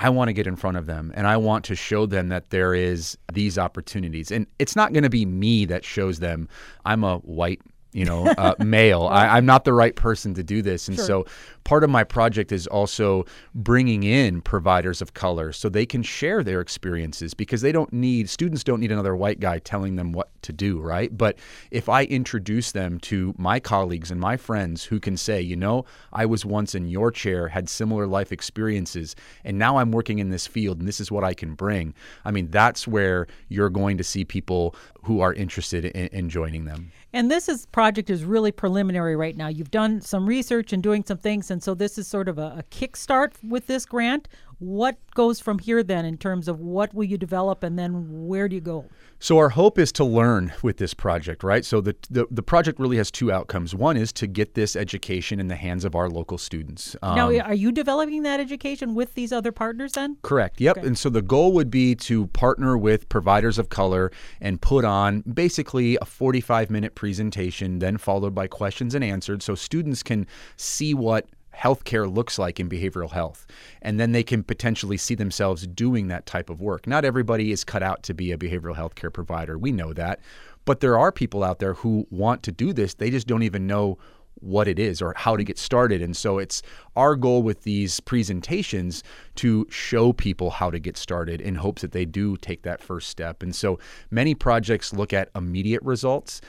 I 0.00 0.10
want 0.10 0.28
to 0.28 0.32
get 0.32 0.46
in 0.46 0.54
front 0.54 0.76
of 0.76 0.86
them 0.86 1.12
and 1.16 1.26
I 1.26 1.36
want 1.36 1.64
to 1.66 1.74
show 1.74 2.06
them 2.06 2.28
that 2.28 2.50
there 2.50 2.72
is 2.72 3.18
these 3.32 3.58
opportunities. 3.58 4.30
And 4.30 4.46
it's 4.60 4.76
not 4.76 4.92
going 4.92 5.02
to 5.02 5.10
be 5.10 5.26
me 5.26 5.64
that 5.64 5.84
shows 5.84 6.20
them. 6.20 6.48
I'm 6.84 7.02
a 7.02 7.18
white 7.18 7.60
you 7.92 8.04
know, 8.04 8.26
uh, 8.38 8.54
male. 8.58 9.06
I, 9.10 9.38
am 9.38 9.46
not 9.46 9.64
the 9.64 9.72
right 9.72 9.94
person 9.94 10.34
to 10.34 10.42
do 10.42 10.62
this. 10.62 10.88
And 10.88 10.96
Sure. 10.96 11.06
so 11.06 11.26
part 11.64 11.84
of 11.84 11.90
my 11.90 12.04
project 12.04 12.52
is 12.52 12.66
also 12.66 13.24
bringing 13.54 14.02
in 14.02 14.42
providers 14.42 15.00
of 15.00 15.14
color 15.14 15.52
so 15.52 15.68
they 15.68 15.86
can 15.86 16.02
share 16.02 16.42
their 16.42 16.60
experiences 16.60 17.34
because 17.34 17.62
they 17.62 17.72
don't 17.72 17.92
need, 17.92 18.28
students 18.28 18.62
don't 18.62 18.80
need 18.80 18.92
another 18.92 19.16
white 19.16 19.40
guy 19.40 19.58
telling 19.58 19.96
them 19.96 20.12
what 20.12 20.30
to 20.42 20.52
do, 20.52 20.78
right? 20.78 21.16
But 21.16 21.38
if 21.70 21.88
I 21.88 22.04
introduce 22.04 22.72
them 22.72 23.00
to 23.00 23.34
my 23.38 23.58
colleagues 23.58 24.10
and 24.10 24.20
my 24.20 24.36
friends 24.36 24.84
who 24.84 25.00
can 25.00 25.16
say, 25.16 25.40
you 25.40 25.56
know, 25.56 25.84
I 26.12 26.26
was 26.26 26.44
once 26.44 26.74
in 26.74 26.88
your 26.88 27.10
chair, 27.10 27.48
had 27.48 27.68
similar 27.68 28.06
life 28.06 28.32
experiences, 28.32 29.16
and 29.44 29.58
now 29.58 29.78
I'm 29.78 29.92
working 29.92 30.18
in 30.18 30.28
this 30.28 30.46
field 30.46 30.78
and 30.78 30.86
this 30.86 31.00
is 31.00 31.10
what 31.10 31.24
I 31.24 31.32
can 31.32 31.54
bring. 31.54 31.94
I 32.24 32.30
mean, 32.32 32.50
that's 32.50 32.86
where 32.86 33.26
you're 33.48 33.70
going 33.70 33.96
to 33.98 34.04
see 34.04 34.24
people 34.24 34.74
who 35.02 35.20
are 35.20 35.32
interested 35.32 35.86
in, 35.86 36.08
in 36.08 36.28
joining 36.28 36.66
them. 36.66 36.92
And 37.18 37.28
this 37.28 37.48
is 37.48 37.66
project 37.66 38.10
is 38.10 38.22
really 38.22 38.52
preliminary 38.52 39.16
right 39.16 39.36
now. 39.36 39.48
You've 39.48 39.72
done 39.72 40.00
some 40.00 40.24
research 40.24 40.72
and 40.72 40.80
doing 40.80 41.02
some 41.04 41.18
things, 41.18 41.50
and 41.50 41.60
so 41.60 41.74
this 41.74 41.98
is 41.98 42.06
sort 42.06 42.28
of 42.28 42.38
a, 42.38 42.58
a 42.58 42.62
kickstart 42.70 43.32
with 43.42 43.66
this 43.66 43.84
grant. 43.84 44.28
What 44.58 44.96
goes 45.14 45.40
from 45.40 45.58
here 45.60 45.82
then 45.82 46.04
in 46.04 46.16
terms 46.18 46.48
of 46.48 46.60
what 46.60 46.92
will 46.92 47.04
you 47.04 47.16
develop, 47.16 47.62
and 47.62 47.78
then 47.78 48.26
where 48.26 48.48
do 48.48 48.56
you 48.56 48.60
go? 48.60 48.86
So 49.20 49.38
our 49.38 49.48
hope 49.48 49.78
is 49.78 49.90
to 49.92 50.04
learn 50.04 50.52
with 50.62 50.76
this 50.76 50.94
project, 50.94 51.42
right? 51.42 51.64
So 51.64 51.80
the, 51.80 51.96
the 52.10 52.26
the 52.30 52.42
project 52.42 52.78
really 52.78 52.96
has 52.98 53.10
two 53.10 53.32
outcomes. 53.32 53.74
One 53.74 53.96
is 53.96 54.12
to 54.14 54.26
get 54.26 54.54
this 54.54 54.76
education 54.76 55.40
in 55.40 55.48
the 55.48 55.56
hands 55.56 55.84
of 55.84 55.94
our 55.94 56.08
local 56.08 56.38
students. 56.38 56.96
now, 57.02 57.28
Um, 57.28 57.40
are 57.40 57.54
you 57.54 57.72
developing 57.72 58.22
that 58.22 58.40
education 58.40 58.94
with 58.94 59.14
these 59.14 59.32
other 59.32 59.52
partners 59.52 59.92
then? 59.92 60.16
Correct. 60.22 60.60
Yep. 60.60 60.78
And 60.78 60.96
so 60.96 61.08
the 61.08 61.22
goal 61.22 61.52
would 61.52 61.70
be 61.70 61.94
to 61.96 62.26
partner 62.28 62.76
with 62.78 63.08
providers 63.08 63.58
of 63.58 63.68
color 63.68 64.10
and 64.40 64.60
put 64.60 64.84
on 64.84 65.22
basically 65.22 65.96
a 66.00 66.04
45 66.04 66.70
minute 66.70 66.94
presentation, 66.94 67.78
then 67.80 67.96
followed 67.98 68.34
by 68.34 68.46
questions 68.46 68.94
and 68.94 69.04
answers 69.04 69.44
so 69.44 69.54
students 69.54 70.02
can 70.02 70.26
see 70.56 70.94
what 70.94 71.26
healthcare 71.58 72.12
looks 72.12 72.38
like 72.38 72.60
in 72.60 72.68
behavioral 72.68 73.10
health. 73.10 73.46
And 73.82 73.98
then 73.98 74.12
they 74.12 74.22
can 74.22 74.42
potentially 74.42 74.96
see 74.96 75.14
themselves 75.14 75.66
doing 75.66 76.08
that 76.08 76.26
type 76.26 76.50
of 76.50 76.60
work. 76.60 76.86
Not 76.86 77.04
everybody 77.04 77.50
is 77.50 77.64
cut 77.64 77.82
out 77.82 78.02
to 78.04 78.14
be 78.14 78.32
a 78.32 78.38
behavioral 78.38 78.76
health 78.76 78.94
care 78.94 79.10
provider. 79.10 79.58
We 79.58 79.72
know 79.72 79.92
that. 79.92 80.20
But 80.64 80.80
there 80.80 80.98
are 80.98 81.10
people 81.10 81.42
out 81.42 81.58
there 81.58 81.74
who 81.74 82.06
want 82.10 82.42
to 82.44 82.52
do 82.52 82.72
this. 82.72 82.94
They 82.94 83.10
just 83.10 83.26
don't 83.26 83.42
even 83.42 83.66
know 83.66 83.98
what 84.40 84.68
it 84.68 84.78
is 84.78 85.02
or 85.02 85.14
how 85.16 85.36
to 85.36 85.42
get 85.42 85.58
started. 85.58 86.00
And 86.00 86.16
so 86.16 86.38
it's 86.38 86.62
our 86.94 87.16
goal 87.16 87.42
with 87.42 87.62
these 87.62 88.00
presentations 88.00 89.02
to 89.36 89.66
show 89.70 90.12
people 90.12 90.50
how 90.50 90.70
to 90.70 90.78
get 90.78 90.96
started 90.96 91.40
in 91.40 91.56
hopes 91.56 91.82
that 91.82 91.92
they 91.92 92.04
do 92.04 92.36
take 92.36 92.62
that 92.62 92.80
first 92.80 93.08
step. 93.08 93.42
And 93.42 93.54
so 93.54 93.78
many 94.10 94.34
projects 94.34 94.92
look 94.92 95.12
at 95.12 95.30
immediate 95.34 95.82
results. 95.82 96.40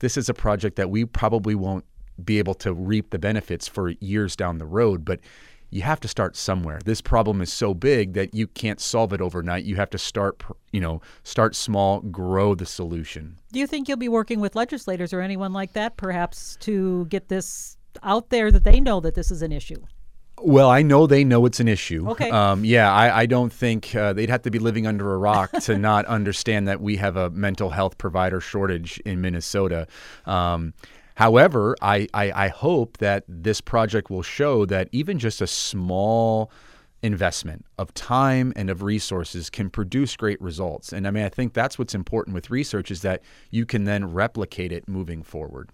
This 0.00 0.16
is 0.16 0.28
a 0.28 0.34
project 0.34 0.76
that 0.76 0.90
we 0.90 1.04
probably 1.04 1.54
won't 1.54 1.84
be 2.22 2.38
able 2.38 2.54
to 2.54 2.72
reap 2.72 3.10
the 3.10 3.18
benefits 3.18 3.68
for 3.68 3.90
years 4.00 4.36
down 4.36 4.58
the 4.58 4.66
road, 4.66 5.04
but 5.04 5.20
you 5.70 5.82
have 5.82 6.00
to 6.00 6.08
start 6.08 6.36
somewhere. 6.36 6.80
This 6.84 7.00
problem 7.00 7.40
is 7.40 7.52
so 7.52 7.74
big 7.74 8.14
that 8.14 8.34
you 8.34 8.46
can't 8.46 8.80
solve 8.80 9.12
it 9.12 9.20
overnight. 9.20 9.64
You 9.64 9.76
have 9.76 9.90
to 9.90 9.98
start, 9.98 10.42
you 10.72 10.80
know, 10.80 11.02
start 11.24 11.54
small, 11.54 12.00
grow 12.00 12.54
the 12.54 12.66
solution. 12.66 13.38
Do 13.52 13.58
you 13.58 13.66
think 13.66 13.88
you'll 13.88 13.98
be 13.98 14.08
working 14.08 14.40
with 14.40 14.56
legislators 14.56 15.12
or 15.12 15.20
anyone 15.20 15.52
like 15.52 15.74
that, 15.74 15.96
perhaps, 15.96 16.56
to 16.60 17.06
get 17.06 17.28
this 17.28 17.76
out 18.02 18.30
there 18.30 18.50
that 18.50 18.64
they 18.64 18.80
know 18.80 19.00
that 19.00 19.14
this 19.14 19.30
is 19.30 19.42
an 19.42 19.52
issue? 19.52 19.82
Well, 20.40 20.70
I 20.70 20.82
know 20.82 21.06
they 21.06 21.24
know 21.24 21.46
it's 21.46 21.60
an 21.60 21.68
issue. 21.68 22.08
Okay. 22.10 22.30
Um, 22.30 22.64
yeah, 22.64 22.92
I, 22.92 23.22
I, 23.22 23.26
don't 23.26 23.52
think 23.52 23.94
uh, 23.94 24.12
they'd 24.12 24.30
have 24.30 24.42
to 24.42 24.52
be 24.52 24.60
living 24.60 24.86
under 24.86 25.12
a 25.12 25.18
rock 25.18 25.50
to 25.62 25.76
not 25.76 26.04
understand 26.06 26.68
that 26.68 26.80
we 26.80 26.96
have 26.96 27.16
a 27.16 27.30
mental 27.30 27.70
health 27.70 27.98
provider 27.98 28.40
shortage 28.40 29.00
in 29.00 29.20
Minnesota. 29.20 29.88
Um, 30.26 30.74
However, 31.18 31.74
I, 31.82 32.06
I, 32.14 32.30
I 32.44 32.46
hope 32.46 32.98
that 32.98 33.24
this 33.26 33.60
project 33.60 34.08
will 34.08 34.22
show 34.22 34.64
that 34.66 34.88
even 34.92 35.18
just 35.18 35.40
a 35.40 35.48
small 35.48 36.52
investment 37.02 37.64
of 37.76 37.92
time 37.92 38.52
and 38.54 38.70
of 38.70 38.84
resources 38.84 39.50
can 39.50 39.68
produce 39.68 40.14
great 40.14 40.40
results. 40.40 40.92
And 40.92 41.08
I 41.08 41.10
mean, 41.10 41.24
I 41.24 41.28
think 41.28 41.54
that's 41.54 41.76
what's 41.76 41.92
important 41.92 42.34
with 42.34 42.50
research 42.50 42.92
is 42.92 43.02
that 43.02 43.22
you 43.50 43.66
can 43.66 43.82
then 43.82 44.12
replicate 44.12 44.70
it 44.70 44.88
moving 44.88 45.24
forward. 45.24 45.70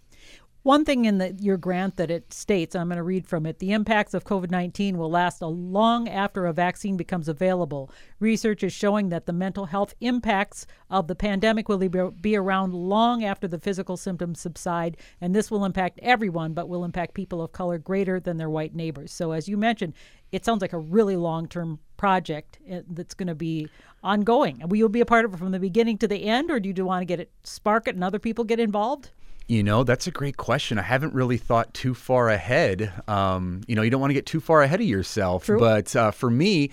One 0.64 0.86
thing 0.86 1.04
in 1.04 1.18
the, 1.18 1.36
your 1.38 1.58
grant 1.58 1.98
that 1.98 2.10
it 2.10 2.32
states, 2.32 2.74
I'm 2.74 2.88
going 2.88 2.96
to 2.96 3.02
read 3.02 3.26
from 3.26 3.44
it 3.44 3.58
the 3.58 3.72
impacts 3.72 4.14
of 4.14 4.24
COVID 4.24 4.50
19 4.50 4.96
will 4.96 5.10
last 5.10 5.42
a 5.42 5.46
long 5.46 6.08
after 6.08 6.46
a 6.46 6.54
vaccine 6.54 6.96
becomes 6.96 7.28
available. 7.28 7.90
Research 8.18 8.62
is 8.62 8.72
showing 8.72 9.10
that 9.10 9.26
the 9.26 9.34
mental 9.34 9.66
health 9.66 9.92
impacts 10.00 10.66
of 10.88 11.06
the 11.06 11.14
pandemic 11.14 11.68
will 11.68 11.76
be 12.12 12.34
around 12.34 12.72
long 12.72 13.24
after 13.24 13.46
the 13.46 13.58
physical 13.58 13.98
symptoms 13.98 14.40
subside, 14.40 14.96
and 15.20 15.34
this 15.34 15.50
will 15.50 15.66
impact 15.66 16.00
everyone, 16.02 16.54
but 16.54 16.66
will 16.66 16.82
impact 16.82 17.12
people 17.12 17.42
of 17.42 17.52
color 17.52 17.76
greater 17.76 18.18
than 18.18 18.38
their 18.38 18.48
white 18.48 18.74
neighbors. 18.74 19.12
So, 19.12 19.32
as 19.32 19.46
you 19.46 19.58
mentioned, 19.58 19.92
it 20.32 20.46
sounds 20.46 20.62
like 20.62 20.72
a 20.72 20.78
really 20.78 21.16
long 21.16 21.46
term 21.46 21.78
project 21.98 22.58
eh, 22.66 22.80
that's 22.88 23.12
going 23.12 23.28
to 23.28 23.34
be 23.34 23.68
ongoing. 24.02 24.62
Will 24.66 24.78
you 24.78 24.88
be 24.88 25.02
a 25.02 25.06
part 25.06 25.26
of 25.26 25.34
it 25.34 25.36
from 25.36 25.52
the 25.52 25.60
beginning 25.60 25.98
to 25.98 26.08
the 26.08 26.24
end, 26.24 26.50
or 26.50 26.58
do 26.58 26.72
you 26.74 26.86
want 26.86 27.02
to 27.02 27.06
get 27.06 27.20
it, 27.20 27.30
spark 27.42 27.86
it, 27.86 27.96
and 27.96 28.02
other 28.02 28.18
people 28.18 28.44
get 28.44 28.58
involved? 28.58 29.10
You 29.46 29.62
know, 29.62 29.84
that's 29.84 30.06
a 30.06 30.10
great 30.10 30.36
question. 30.36 30.78
I 30.78 30.82
haven't 30.82 31.12
really 31.12 31.36
thought 31.36 31.74
too 31.74 31.94
far 31.94 32.30
ahead. 32.30 32.92
Um, 33.06 33.60
you 33.66 33.74
know, 33.74 33.82
you 33.82 33.90
don't 33.90 34.00
want 34.00 34.10
to 34.10 34.14
get 34.14 34.26
too 34.26 34.40
far 34.40 34.62
ahead 34.62 34.80
of 34.80 34.86
yourself. 34.86 35.44
True. 35.44 35.58
But 35.58 35.94
uh, 35.94 36.10
for 36.12 36.30
me, 36.30 36.70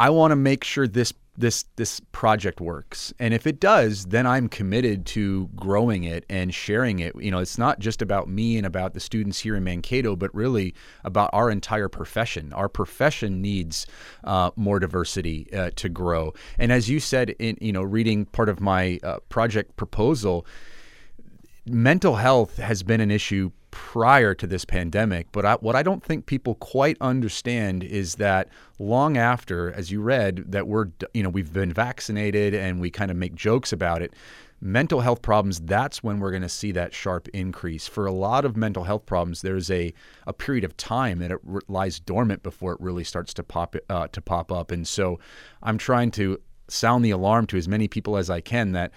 I 0.00 0.10
want 0.10 0.32
to 0.32 0.36
make 0.36 0.64
sure 0.64 0.88
this 0.88 1.12
this 1.36 1.64
this 1.76 2.00
project 2.12 2.60
works. 2.60 3.12
And 3.18 3.32
if 3.32 3.46
it 3.46 3.60
does, 3.60 4.06
then 4.06 4.26
I'm 4.26 4.48
committed 4.48 5.06
to 5.06 5.48
growing 5.56 6.04
it 6.04 6.24
and 6.28 6.52
sharing 6.52 6.98
it. 6.98 7.14
You 7.16 7.30
know, 7.30 7.38
it's 7.38 7.56
not 7.56 7.78
just 7.78 8.02
about 8.02 8.28
me 8.28 8.56
and 8.56 8.66
about 8.66 8.94
the 8.94 9.00
students 9.00 9.38
here 9.38 9.56
in 9.56 9.64
Mankato, 9.64 10.14
but 10.14 10.34
really 10.34 10.74
about 11.04 11.30
our 11.32 11.50
entire 11.50 11.88
profession. 11.88 12.52
Our 12.52 12.68
profession 12.68 13.40
needs 13.40 13.86
uh, 14.24 14.50
more 14.56 14.78
diversity 14.78 15.48
uh, 15.52 15.70
to 15.76 15.88
grow. 15.88 16.34
And 16.58 16.70
as 16.70 16.90
you 16.90 17.00
said, 17.00 17.30
in 17.38 17.56
you 17.60 17.72
know, 17.72 17.82
reading 17.82 18.26
part 18.26 18.48
of 18.48 18.60
my 18.60 18.98
uh, 19.02 19.20
project 19.28 19.76
proposal 19.76 20.46
mental 21.66 22.16
health 22.16 22.56
has 22.56 22.82
been 22.82 23.00
an 23.00 23.10
issue 23.10 23.50
prior 23.70 24.34
to 24.34 24.46
this 24.46 24.64
pandemic, 24.64 25.28
but 25.32 25.46
I, 25.46 25.54
what 25.54 25.76
I 25.76 25.82
don't 25.82 26.04
think 26.04 26.26
people 26.26 26.56
quite 26.56 26.96
understand 27.00 27.82
is 27.82 28.16
that 28.16 28.48
long 28.78 29.16
after, 29.16 29.72
as 29.72 29.90
you 29.90 30.02
read, 30.02 30.44
that 30.52 30.66
we're 30.66 30.88
you 31.14 31.22
know 31.22 31.30
we've 31.30 31.52
been 31.52 31.72
vaccinated 31.72 32.54
and 32.54 32.80
we 32.80 32.90
kind 32.90 33.10
of 33.10 33.16
make 33.16 33.34
jokes 33.34 33.72
about 33.72 34.02
it. 34.02 34.14
Mental 34.60 35.00
health 35.00 35.22
problems, 35.22 35.58
that's 35.60 36.04
when 36.04 36.20
we're 36.20 36.30
going 36.30 36.42
to 36.42 36.48
see 36.48 36.70
that 36.70 36.94
sharp 36.94 37.26
increase. 37.28 37.88
For 37.88 38.06
a 38.06 38.12
lot 38.12 38.44
of 38.44 38.56
mental 38.56 38.84
health 38.84 39.06
problems, 39.06 39.42
there's 39.42 39.70
a, 39.72 39.92
a 40.24 40.32
period 40.32 40.62
of 40.62 40.76
time 40.76 41.18
that 41.18 41.32
it 41.32 41.40
lies 41.66 41.98
dormant 41.98 42.44
before 42.44 42.72
it 42.72 42.80
really 42.80 43.02
starts 43.02 43.34
to 43.34 43.42
pop 43.42 43.74
uh, 43.88 44.06
to 44.08 44.20
pop 44.20 44.52
up. 44.52 44.70
And 44.70 44.86
so, 44.86 45.18
I'm 45.62 45.78
trying 45.78 46.10
to 46.12 46.38
sound 46.68 47.04
the 47.04 47.10
alarm 47.10 47.46
to 47.46 47.56
as 47.56 47.68
many 47.68 47.88
people 47.88 48.16
as 48.16 48.30
I 48.30 48.40
can 48.40 48.72
that 48.72 48.92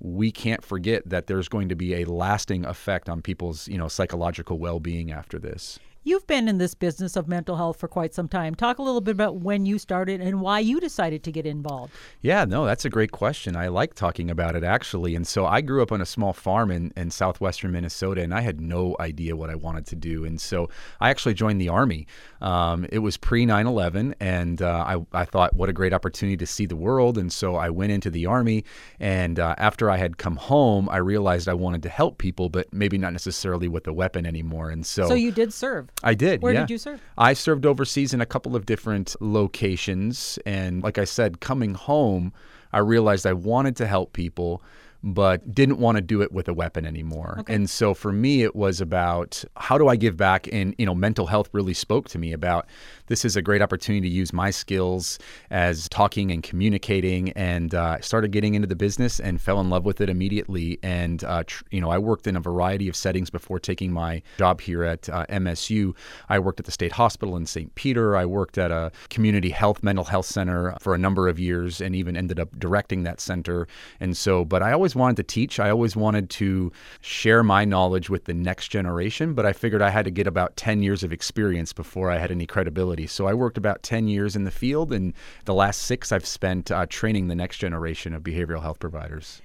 we 0.00 0.32
can't 0.32 0.64
forget 0.64 1.08
that 1.08 1.26
there's 1.26 1.48
going 1.48 1.68
to 1.68 1.74
be 1.74 1.94
a 1.94 2.04
lasting 2.06 2.64
effect 2.64 3.08
on 3.08 3.20
people's, 3.20 3.68
you 3.68 3.76
know, 3.76 3.88
psychological 3.88 4.58
well-being 4.58 5.12
after 5.12 5.38
this. 5.38 5.78
You've 6.02 6.26
been 6.26 6.48
in 6.48 6.56
this 6.56 6.74
business 6.74 7.14
of 7.14 7.28
mental 7.28 7.56
health 7.56 7.78
for 7.78 7.86
quite 7.86 8.14
some 8.14 8.26
time. 8.26 8.54
Talk 8.54 8.78
a 8.78 8.82
little 8.82 9.02
bit 9.02 9.10
about 9.10 9.36
when 9.36 9.66
you 9.66 9.78
started 9.78 10.22
and 10.22 10.40
why 10.40 10.60
you 10.60 10.80
decided 10.80 11.22
to 11.24 11.30
get 11.30 11.44
involved. 11.44 11.92
Yeah, 12.22 12.46
no, 12.46 12.64
that's 12.64 12.86
a 12.86 12.88
great 12.88 13.12
question. 13.12 13.54
I 13.54 13.68
like 13.68 13.92
talking 13.92 14.30
about 14.30 14.56
it 14.56 14.64
actually. 14.64 15.14
And 15.14 15.26
so 15.26 15.44
I 15.44 15.60
grew 15.60 15.82
up 15.82 15.92
on 15.92 16.00
a 16.00 16.06
small 16.06 16.32
farm 16.32 16.70
in, 16.70 16.90
in 16.96 17.10
southwestern 17.10 17.72
Minnesota, 17.72 18.22
and 18.22 18.32
I 18.32 18.40
had 18.40 18.62
no 18.62 18.96
idea 18.98 19.36
what 19.36 19.50
I 19.50 19.56
wanted 19.56 19.84
to 19.88 19.96
do. 19.96 20.24
And 20.24 20.40
so 20.40 20.70
I 21.02 21.10
actually 21.10 21.34
joined 21.34 21.60
the 21.60 21.68
Army. 21.68 22.06
Um, 22.40 22.86
it 22.90 23.00
was 23.00 23.18
pre 23.18 23.44
9 23.44 23.66
11, 23.66 24.14
and 24.20 24.62
uh, 24.62 24.84
I, 24.86 25.20
I 25.20 25.26
thought, 25.26 25.54
what 25.54 25.68
a 25.68 25.74
great 25.74 25.92
opportunity 25.92 26.38
to 26.38 26.46
see 26.46 26.64
the 26.64 26.76
world. 26.76 27.18
And 27.18 27.30
so 27.30 27.56
I 27.56 27.68
went 27.68 27.92
into 27.92 28.08
the 28.08 28.24
Army. 28.24 28.64
And 29.00 29.38
uh, 29.38 29.54
after 29.58 29.90
I 29.90 29.98
had 29.98 30.16
come 30.16 30.36
home, 30.36 30.88
I 30.88 30.96
realized 30.96 31.46
I 31.46 31.54
wanted 31.54 31.82
to 31.82 31.90
help 31.90 32.16
people, 32.16 32.48
but 32.48 32.72
maybe 32.72 32.96
not 32.96 33.12
necessarily 33.12 33.68
with 33.68 33.86
a 33.86 33.92
weapon 33.92 34.24
anymore. 34.24 34.70
And 34.70 34.86
so, 34.86 35.06
so 35.06 35.14
you 35.14 35.30
did 35.30 35.52
serve. 35.52 35.90
I 36.02 36.14
did. 36.14 36.42
Where 36.42 36.52
yeah. 36.52 36.60
did 36.60 36.70
you 36.70 36.78
serve? 36.78 37.02
I 37.18 37.32
served 37.32 37.66
overseas 37.66 38.14
in 38.14 38.20
a 38.20 38.26
couple 38.26 38.56
of 38.56 38.66
different 38.66 39.16
locations. 39.20 40.38
And 40.46 40.82
like 40.82 40.98
I 40.98 41.04
said, 41.04 41.40
coming 41.40 41.74
home, 41.74 42.32
I 42.72 42.78
realized 42.78 43.26
I 43.26 43.32
wanted 43.32 43.76
to 43.76 43.86
help 43.86 44.12
people 44.12 44.62
but 45.02 45.54
didn't 45.54 45.78
want 45.78 45.96
to 45.96 46.02
do 46.02 46.20
it 46.22 46.32
with 46.32 46.48
a 46.48 46.54
weapon 46.54 46.84
anymore. 46.84 47.36
Okay. 47.40 47.54
And 47.54 47.70
so 47.70 47.94
for 47.94 48.12
me, 48.12 48.42
it 48.42 48.54
was 48.54 48.80
about 48.80 49.44
how 49.56 49.78
do 49.78 49.88
I 49.88 49.96
give 49.96 50.16
back? 50.16 50.48
And, 50.52 50.74
you 50.78 50.86
know, 50.86 50.94
mental 50.94 51.26
health 51.26 51.48
really 51.52 51.74
spoke 51.74 52.08
to 52.10 52.18
me 52.18 52.32
about 52.32 52.66
this 53.06 53.24
is 53.24 53.36
a 53.36 53.42
great 53.42 53.62
opportunity 53.62 54.08
to 54.08 54.14
use 54.14 54.32
my 54.32 54.50
skills 54.50 55.18
as 55.50 55.88
talking 55.88 56.30
and 56.30 56.42
communicating. 56.42 57.30
And 57.30 57.74
uh, 57.74 57.96
I 57.98 58.00
started 58.00 58.30
getting 58.30 58.54
into 58.54 58.68
the 58.68 58.76
business 58.76 59.20
and 59.20 59.40
fell 59.40 59.60
in 59.60 59.70
love 59.70 59.84
with 59.84 60.00
it 60.00 60.10
immediately. 60.10 60.78
And, 60.82 61.24
uh, 61.24 61.44
tr- 61.46 61.64
you 61.70 61.80
know, 61.80 61.90
I 61.90 61.98
worked 61.98 62.26
in 62.26 62.36
a 62.36 62.40
variety 62.40 62.88
of 62.88 62.94
settings 62.94 63.30
before 63.30 63.58
taking 63.58 63.92
my 63.92 64.22
job 64.38 64.60
here 64.60 64.84
at 64.84 65.08
uh, 65.08 65.26
MSU. 65.26 65.94
I 66.28 66.38
worked 66.38 66.60
at 66.60 66.66
the 66.66 66.72
state 66.72 66.92
hospital 66.92 67.36
in 67.36 67.46
St. 67.46 67.74
Peter. 67.74 68.16
I 68.16 68.26
worked 68.26 68.58
at 68.58 68.70
a 68.70 68.92
community 69.08 69.50
health, 69.50 69.82
mental 69.82 70.04
health 70.04 70.26
center 70.26 70.76
for 70.80 70.94
a 70.94 70.98
number 70.98 71.28
of 71.28 71.38
years 71.38 71.80
and 71.80 71.96
even 71.96 72.16
ended 72.16 72.38
up 72.38 72.58
directing 72.58 73.02
that 73.04 73.20
center. 73.20 73.66
And 73.98 74.16
so, 74.16 74.44
but 74.44 74.62
I 74.62 74.72
always 74.72 74.89
always 74.90 74.96
wanted 74.96 75.16
to 75.18 75.22
teach. 75.22 75.60
I 75.60 75.70
always 75.70 75.94
wanted 75.94 76.30
to 76.30 76.72
share 77.00 77.44
my 77.44 77.64
knowledge 77.64 78.10
with 78.10 78.24
the 78.24 78.34
next 78.34 78.68
generation, 78.68 79.34
but 79.34 79.46
I 79.46 79.52
figured 79.52 79.82
I 79.82 79.90
had 79.90 80.04
to 80.04 80.10
get 80.10 80.26
about 80.26 80.56
10 80.56 80.82
years 80.82 81.04
of 81.04 81.12
experience 81.12 81.72
before 81.72 82.10
I 82.10 82.18
had 82.18 82.32
any 82.32 82.44
credibility. 82.44 83.06
So 83.06 83.28
I 83.28 83.34
worked 83.34 83.56
about 83.56 83.84
10 83.84 84.08
years 84.08 84.34
in 84.34 84.42
the 84.42 84.50
field, 84.50 84.92
and 84.92 85.14
the 85.44 85.54
last 85.54 85.82
six 85.82 86.10
I've 86.10 86.26
spent 86.26 86.72
uh, 86.72 86.86
training 86.88 87.28
the 87.28 87.36
next 87.36 87.58
generation 87.58 88.14
of 88.14 88.24
behavioral 88.24 88.62
health 88.62 88.80
providers. 88.80 89.40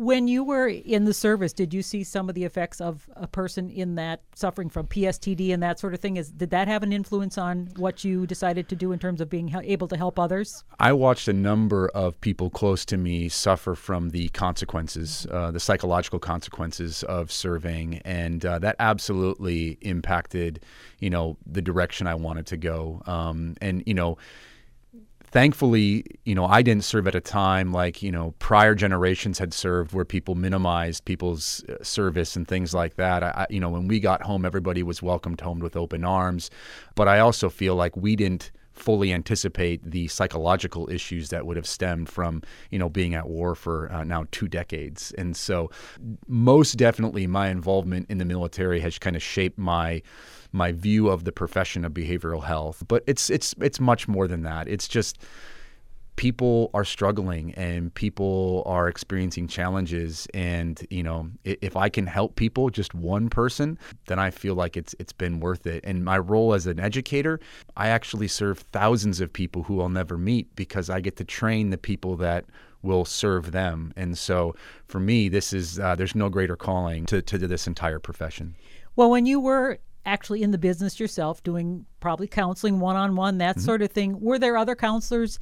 When 0.00 0.28
you 0.28 0.44
were 0.44 0.66
in 0.66 1.04
the 1.04 1.12
service, 1.12 1.52
did 1.52 1.74
you 1.74 1.82
see 1.82 2.04
some 2.04 2.30
of 2.30 2.34
the 2.34 2.44
effects 2.44 2.80
of 2.80 3.06
a 3.16 3.26
person 3.26 3.68
in 3.68 3.96
that 3.96 4.22
suffering 4.34 4.70
from 4.70 4.86
PSTD 4.86 5.52
and 5.52 5.62
that 5.62 5.78
sort 5.78 5.92
of 5.92 6.00
thing? 6.00 6.16
Is 6.16 6.30
did 6.30 6.48
that 6.52 6.68
have 6.68 6.82
an 6.82 6.90
influence 6.90 7.36
on 7.36 7.68
what 7.76 8.02
you 8.02 8.26
decided 8.26 8.66
to 8.70 8.74
do 8.74 8.92
in 8.92 8.98
terms 8.98 9.20
of 9.20 9.28
being 9.28 9.54
able 9.62 9.88
to 9.88 9.98
help 9.98 10.18
others? 10.18 10.64
I 10.78 10.94
watched 10.94 11.28
a 11.28 11.34
number 11.34 11.88
of 11.88 12.18
people 12.22 12.48
close 12.48 12.86
to 12.86 12.96
me 12.96 13.28
suffer 13.28 13.74
from 13.74 14.08
the 14.08 14.30
consequences, 14.30 15.26
uh, 15.30 15.50
the 15.50 15.60
psychological 15.60 16.18
consequences 16.18 17.02
of 17.02 17.30
serving, 17.30 17.98
and 17.98 18.42
uh, 18.46 18.58
that 18.60 18.76
absolutely 18.78 19.76
impacted, 19.82 20.64
you 21.00 21.10
know, 21.10 21.36
the 21.44 21.60
direction 21.60 22.06
I 22.06 22.14
wanted 22.14 22.46
to 22.46 22.56
go. 22.56 23.02
Um, 23.04 23.54
and 23.60 23.82
you 23.84 23.92
know 23.92 24.16
thankfully, 25.30 26.04
you 26.24 26.34
know, 26.34 26.44
I 26.44 26.62
didn't 26.62 26.84
serve 26.84 27.06
at 27.06 27.14
a 27.14 27.20
time 27.20 27.72
like, 27.72 28.02
you 28.02 28.10
know, 28.10 28.34
prior 28.38 28.74
generations 28.74 29.38
had 29.38 29.54
served 29.54 29.92
where 29.92 30.04
people 30.04 30.34
minimized 30.34 31.04
people's 31.04 31.64
uh, 31.68 31.82
service 31.82 32.36
and 32.36 32.46
things 32.46 32.74
like 32.74 32.96
that. 32.96 33.22
I, 33.22 33.46
you 33.50 33.60
know, 33.60 33.70
when 33.70 33.88
we 33.88 34.00
got 34.00 34.22
home, 34.22 34.44
everybody 34.44 34.82
was 34.82 35.02
welcomed 35.02 35.40
home 35.40 35.60
with 35.60 35.76
open 35.76 36.04
arms. 36.04 36.50
But 36.94 37.08
I 37.08 37.20
also 37.20 37.48
feel 37.48 37.76
like 37.76 37.96
we 37.96 38.16
didn't 38.16 38.50
fully 38.80 39.12
anticipate 39.12 39.82
the 39.88 40.08
psychological 40.08 40.90
issues 40.90 41.28
that 41.28 41.46
would 41.46 41.56
have 41.56 41.66
stemmed 41.66 42.08
from 42.08 42.42
you 42.70 42.78
know 42.78 42.88
being 42.88 43.14
at 43.14 43.28
war 43.28 43.54
for 43.54 43.90
uh, 43.92 44.04
now 44.04 44.24
two 44.30 44.48
decades 44.48 45.12
and 45.18 45.36
so 45.36 45.70
most 46.26 46.74
definitely 46.74 47.26
my 47.26 47.48
involvement 47.48 48.06
in 48.10 48.18
the 48.18 48.24
military 48.24 48.80
has 48.80 48.98
kind 48.98 49.16
of 49.16 49.22
shaped 49.22 49.58
my 49.58 50.02
my 50.52 50.72
view 50.72 51.08
of 51.08 51.24
the 51.24 51.32
profession 51.32 51.84
of 51.84 51.92
behavioral 51.92 52.44
health. 52.44 52.82
But 52.88 53.04
it's 53.06 53.30
it's 53.30 53.54
it's 53.60 53.80
much 53.80 54.08
more 54.08 54.26
than 54.26 54.42
that. 54.42 54.68
It's 54.68 54.88
just 54.88 55.22
people 56.16 56.70
are 56.74 56.84
struggling 56.84 57.54
and 57.54 57.92
people 57.94 58.62
are 58.66 58.88
experiencing 58.88 59.48
challenges 59.48 60.26
and 60.34 60.86
you 60.90 61.02
know 61.02 61.30
if 61.44 61.76
i 61.76 61.88
can 61.88 62.06
help 62.06 62.36
people 62.36 62.68
just 62.68 62.94
one 62.94 63.28
person 63.28 63.78
then 64.06 64.18
i 64.18 64.30
feel 64.30 64.54
like 64.54 64.76
it's 64.76 64.94
it's 64.98 65.12
been 65.12 65.40
worth 65.40 65.66
it 65.66 65.82
and 65.84 66.04
my 66.04 66.18
role 66.18 66.52
as 66.52 66.66
an 66.66 66.78
educator 66.78 67.40
i 67.76 67.88
actually 67.88 68.28
serve 68.28 68.58
thousands 68.72 69.20
of 69.20 69.32
people 69.32 69.62
who 69.62 69.80
i'll 69.80 69.88
never 69.88 70.18
meet 70.18 70.54
because 70.56 70.90
i 70.90 71.00
get 71.00 71.16
to 71.16 71.24
train 71.24 71.70
the 71.70 71.78
people 71.78 72.16
that 72.16 72.44
will 72.82 73.04
serve 73.04 73.52
them 73.52 73.92
and 73.96 74.18
so 74.18 74.54
for 74.88 75.00
me 75.00 75.28
this 75.28 75.52
is 75.52 75.78
uh, 75.78 75.94
there's 75.94 76.14
no 76.14 76.28
greater 76.28 76.56
calling 76.56 77.06
to, 77.06 77.22
to 77.22 77.38
this 77.38 77.66
entire 77.66 77.98
profession 77.98 78.54
well 78.96 79.10
when 79.10 79.24
you 79.26 79.40
were 79.40 79.78
actually 80.06 80.42
in 80.42 80.50
the 80.50 80.56
business 80.58 80.98
yourself, 80.98 81.42
doing 81.42 81.84
probably 82.00 82.26
counseling 82.26 82.80
one 82.80 82.96
on 82.96 83.16
one, 83.16 83.36
that 83.36 83.56
Mm-hmm. 83.56 83.64
sort 83.66 83.82
of 83.82 83.92
thing. 83.92 84.18
Were 84.18 84.38
there 84.38 84.56
other 84.56 84.74
counselors 84.74 85.38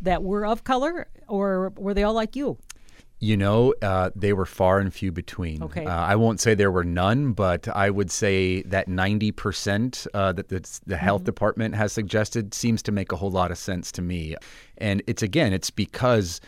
that 0.00 0.22
were 0.22 0.46
of 0.46 0.64
color, 0.64 1.08
or 1.28 1.72
were 1.76 1.94
they 1.94 2.02
all 2.02 2.14
like 2.14 2.36
you? 2.36 2.58
You 3.20 3.36
know, 3.36 3.74
uh, 3.82 4.10
they 4.14 4.32
were 4.32 4.46
far 4.46 4.78
and 4.78 4.94
few 4.94 5.10
between. 5.10 5.62
Okay. 5.64 5.84
Uh, 5.84 5.90
I 5.90 6.14
won't 6.14 6.40
say 6.40 6.54
there 6.54 6.70
were 6.70 6.84
none, 6.84 7.32
but 7.32 7.66
I 7.66 7.90
would 7.90 8.12
say 8.12 8.62
that 8.62 8.86
90% 8.86 10.06
uh, 10.14 10.32
that 10.34 10.48
the, 10.48 10.80
the 10.86 10.96
health 10.96 11.24
department 11.24 11.74
has 11.74 11.92
suggested 11.92 12.54
seems 12.54 12.80
to 12.84 12.92
make 12.92 13.10
a 13.10 13.16
whole 13.16 13.32
lot 13.32 13.50
of 13.50 13.58
sense 13.58 13.90
to 13.92 14.02
me. 14.02 14.36
And 14.76 15.02
it's 15.08 15.22
again, 15.22 15.52
it's 15.52 15.70
because 15.70 16.40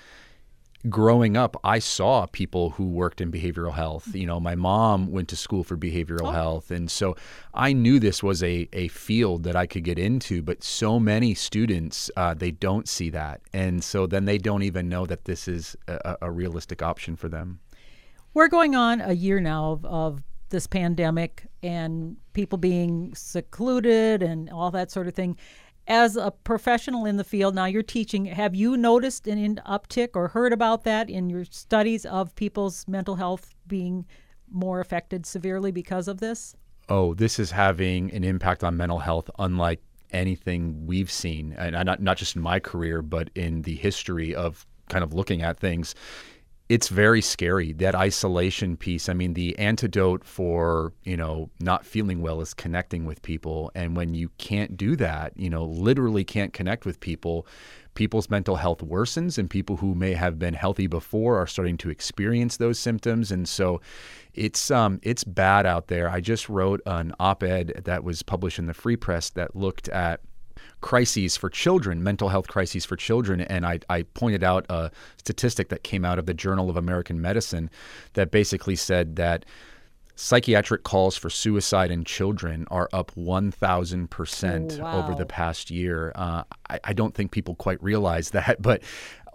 growing 0.89 1.37
up, 1.37 1.57
I 1.63 1.79
saw 1.79 2.27
people 2.27 2.71
who 2.71 2.89
worked 2.89 3.21
in 3.21 3.31
behavioral 3.31 3.75
health. 3.75 4.15
You 4.15 4.27
know, 4.27 4.41
my 4.41 4.55
mom 4.55 5.11
went 5.11 5.29
to 5.29 5.37
school 5.37 5.63
for 5.63 5.77
behavioral 5.77 6.33
health. 6.33 6.71
And 6.71 6.91
so 6.91 7.17
I 7.53 7.73
knew 7.73 7.99
this 7.99 8.23
was 8.23 8.43
a, 8.43 8.69
a 8.73 8.89
field 8.89 9.43
that 9.43 9.57
I 9.57 9.67
could 9.67 9.85
get 9.85 9.99
into, 9.99 10.43
but 10.43 10.65
so 10.65 10.99
many 10.99 11.35
students, 11.35 12.11
uh, 12.17 12.35
they 12.35 12.51
don't 12.51 12.89
see 12.89 13.11
that. 13.11 13.43
And 13.53 13.85
so 13.85 14.07
then 14.07 14.25
they 14.25 14.39
don't 14.39 14.63
even 14.63 14.89
know 14.89 15.07
that 15.07 15.25
this 15.25 15.49
is 15.49 15.77
a, 15.87 16.17
a 16.23 16.31
realistic 16.31 16.83
option 16.83 17.17
for 17.17 17.29
them. 17.29 17.61
We're 18.33 18.49
going 18.49 18.75
on 18.75 19.01
a 19.01 19.13
year 19.13 19.41
now 19.41 19.73
of, 19.73 19.85
of 19.85 20.23
this 20.51 20.67
pandemic 20.67 21.47
and 21.63 22.17
people 22.33 22.59
being 22.59 23.15
secluded 23.15 24.23
and 24.23 24.51
all 24.51 24.71
that 24.71 24.91
sort 24.91 25.09
of 25.09 25.15
thing. 25.15 25.37
As 25.87 26.17
a 26.17 26.31
professional 26.31 27.05
in 27.05 27.17
the 27.17 27.25
field, 27.25 27.55
now 27.55 27.65
you're 27.65 27.83
teaching, 27.83 28.27
have 28.27 28.55
you 28.55 28.77
noticed 28.77 29.27
an 29.27 29.57
uptick 29.67 30.11
or 30.15 30.29
heard 30.29 30.53
about 30.53 30.85
that 30.85 31.11
in 31.11 31.29
your 31.29 31.45
studies 31.45 32.07
of 32.07 32.35
people's 32.37 32.87
mental 32.87 33.17
health 33.17 33.55
being 33.67 34.07
more 34.49 34.81
affected 34.81 35.27
severely 35.27 35.73
because 35.73 36.07
of 36.07 36.21
this? 36.21 36.55
Oh, 36.89 37.15
this 37.15 37.39
is 37.39 37.51
having 37.51 38.13
an 38.13 38.25
impact 38.25 38.63
on 38.63 38.77
mental 38.77 38.99
health 38.99 39.31
unlike 39.39 39.81
anything 40.13 40.87
we've 40.87 41.11
seen, 41.11 41.55
and 41.57 41.73
not 41.73 42.03
not 42.03 42.17
just 42.17 42.35
in 42.37 42.43
my 42.43 42.59
career, 42.59 43.01
but 43.01 43.31
in 43.35 43.63
the 43.63 43.77
history 43.77 44.35
of 44.35 44.67
kind 44.89 45.05
of 45.05 45.15
looking 45.15 45.43
at 45.43 45.59
things. 45.59 45.95
It's 46.71 46.87
very 46.87 47.21
scary 47.21 47.73
that 47.73 47.97
isolation 47.97 48.77
piece. 48.77 49.09
I 49.09 49.13
mean, 49.13 49.35
the 49.35 49.59
antidote 49.59 50.23
for 50.25 50.93
you 51.03 51.17
know 51.17 51.51
not 51.59 51.85
feeling 51.85 52.23
well 52.23 52.41
is 52.41 52.55
connecting 52.55 53.05
with 53.05 53.23
people, 53.23 53.73
and 53.75 53.97
when 53.97 54.15
you 54.15 54.31
can't 54.39 54.77
do 54.77 54.95
that, 54.95 55.33
you 55.37 55.51
know, 55.51 55.65
literally 55.65 56.23
can't 56.23 56.53
connect 56.53 56.87
with 56.87 57.01
people, 57.01 57.45
people's 57.95 58.31
mental 58.31 58.55
health 58.55 58.83
worsens, 58.83 59.37
and 59.37 59.51
people 59.51 59.79
who 59.79 59.97
may 59.97 60.13
have 60.13 60.39
been 60.39 60.55
healthy 60.55 60.87
before 60.87 61.39
are 61.39 61.47
starting 61.49 61.77
to 61.79 61.91
experience 61.91 62.57
those 62.59 62.79
symptoms, 62.79 63.33
and 63.33 63.49
so 63.49 63.81
it's 64.35 64.71
um 64.71 65.01
it's 65.03 65.25
bad 65.25 65.67
out 65.67 65.89
there. 65.89 66.09
I 66.09 66.21
just 66.21 66.49
wrote 66.49 66.81
an 66.87 67.13
op-ed 67.19 67.83
that 67.85 68.05
was 68.05 68.23
published 68.23 68.61
in 68.61 68.67
the 68.67 68.75
Free 68.75 68.97
Press 68.97 69.29
that 69.31 69.57
looked 69.57 69.89
at 69.89 70.21
crises 70.81 71.37
for 71.37 71.49
children, 71.51 72.03
mental 72.03 72.29
health 72.29 72.49
crises 72.49 72.85
for 72.85 72.97
children. 72.97 73.41
And 73.43 73.67
I, 73.67 73.81
I 73.89 74.03
pointed 74.03 74.43
out 74.43 74.67
a 74.69 74.91
statistic 75.19 75.69
that 75.69 75.85
came 75.85 76.05
out 76.05 76.19
of 76.19 76.27
the 76.27 76.35
Journal 76.35 76.71
of 76.71 76.77
American 76.77 77.21
Medicine 77.21 77.71
that 78.15 78.31
basically 78.31 78.77
said 78.77 79.17
that 79.17 79.45
psychiatric 80.17 80.83
calls 80.83 81.17
for 81.17 81.31
suicide 81.31 81.91
in 81.91 82.05
children 82.05 82.67
are 82.71 82.89
up 82.93 83.11
1,000% 83.17 84.79
Oh, 84.79 84.83
wow. 84.83 84.99
over 85.03 85.15
the 85.15 85.27
past 85.27 85.71
year. 85.71 86.13
Uh, 86.15 86.43
I, 86.69 86.81
I 86.85 86.93
don't 86.93 87.15
think 87.15 87.31
people 87.31 87.55
quite 87.55 87.83
realize 87.83 88.31
that, 88.33 88.61
but 88.61 88.83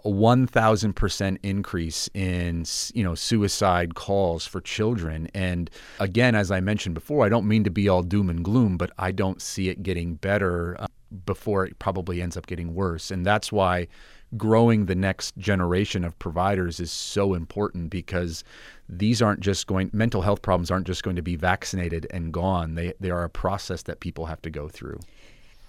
a 0.04 0.08
1,000% 0.08 1.38
increase 1.42 2.08
in 2.14 2.64
you 2.94 3.02
know 3.02 3.16
suicide 3.16 3.96
calls 3.96 4.46
for 4.46 4.60
children. 4.60 5.26
And 5.34 5.68
again, 5.98 6.36
as 6.36 6.52
I 6.52 6.60
mentioned 6.60 6.94
before, 6.94 7.26
I 7.26 7.28
don't 7.28 7.48
mean 7.48 7.64
to 7.64 7.70
be 7.70 7.88
all 7.88 8.02
doom 8.04 8.30
and 8.30 8.44
gloom, 8.44 8.76
but 8.76 8.92
I 8.98 9.10
don't 9.10 9.42
see 9.42 9.68
it 9.68 9.82
getting 9.82 10.14
better 10.14 10.76
uh, 10.80 10.86
before 11.24 11.64
it 11.64 11.78
probably 11.78 12.20
ends 12.20 12.36
up 12.36 12.46
getting 12.46 12.74
worse. 12.74 13.10
And 13.10 13.24
that's 13.24 13.52
why 13.52 13.88
growing 14.36 14.86
the 14.86 14.94
next 14.94 15.36
generation 15.38 16.04
of 16.04 16.18
providers 16.18 16.80
is 16.80 16.90
so 16.90 17.34
important 17.34 17.90
because 17.90 18.42
these 18.88 19.22
aren't 19.22 19.40
just 19.40 19.66
going 19.66 19.90
mental 19.92 20.22
health 20.22 20.42
problems 20.42 20.70
aren't 20.70 20.86
just 20.86 21.02
going 21.02 21.16
to 21.16 21.22
be 21.22 21.36
vaccinated 21.36 22.06
and 22.10 22.32
gone. 22.32 22.74
They 22.74 22.92
they 22.98 23.10
are 23.10 23.24
a 23.24 23.30
process 23.30 23.82
that 23.84 24.00
people 24.00 24.26
have 24.26 24.42
to 24.42 24.50
go 24.50 24.68
through. 24.68 25.00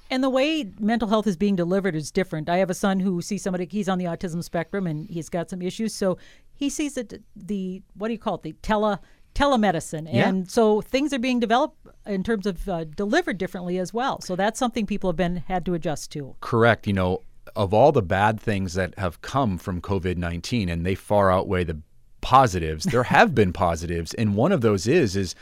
And 0.10 0.24
the 0.24 0.30
way 0.30 0.72
mental 0.80 1.10
health 1.10 1.28
is 1.28 1.36
being 1.36 1.56
delivered 1.56 1.96
is 1.96 2.12
different. 2.12 2.50
I 2.50 2.58
have 2.58 2.70
a 2.70 2.74
son 2.74 3.00
who 3.00 3.22
sees 3.22 3.44
somebody, 3.44 3.68
he's 3.70 3.90
on 3.90 3.98
the 3.98 4.06
autism 4.06 4.44
spectrum 4.44 4.88
and 4.88 5.10
he's 5.10 5.30
got 5.30 5.50
some 5.50 5.62
issues. 5.62 5.94
So 5.94 6.18
he 6.56 6.70
sees 6.70 6.98
it, 6.98 7.22
the, 7.36 7.82
what 7.96 8.08
do 8.08 8.14
you 8.14 8.20
call 8.20 8.36
it, 8.36 8.44
the 8.44 8.54
tele, 8.62 9.02
telemedicine. 9.38 10.12
Yeah. 10.12 10.28
And 10.28 10.50
so 10.50 10.82
things 10.82 11.14
are 11.14 11.20
being 11.20 11.40
developed 11.40 11.78
in 12.06 12.24
terms 12.24 12.46
of 12.48 12.68
uh, 12.68 12.86
delivered 12.86 13.38
differently 13.38 13.78
as 13.78 13.94
well. 13.94 14.20
So 14.22 14.36
that's 14.36 14.58
something 14.58 14.86
people 14.86 15.10
have 15.10 15.18
been, 15.18 15.38
had 15.48 15.66
to 15.66 15.74
adjust 15.74 16.12
to. 16.14 16.36
Correct. 16.42 16.88
You 16.88 16.94
know, 16.94 17.22
of 17.56 17.74
all 17.74 17.92
the 17.92 18.02
bad 18.02 18.40
things 18.40 18.74
that 18.74 18.98
have 18.98 19.22
come 19.22 19.58
from 19.58 19.82
COVID 19.82 20.18
19, 20.18 20.70
and 20.70 20.86
they 20.86 20.96
far 20.96 21.32
outweigh 21.32 21.64
the 21.64 21.80
positives, 22.22 22.86
there 22.86 23.04
have 23.16 23.36
been 23.36 23.54
positives. 23.54 24.14
And 24.16 24.36
one 24.36 24.52
of 24.52 24.62
those 24.62 24.88
is, 24.88 25.16
is, 25.16 25.36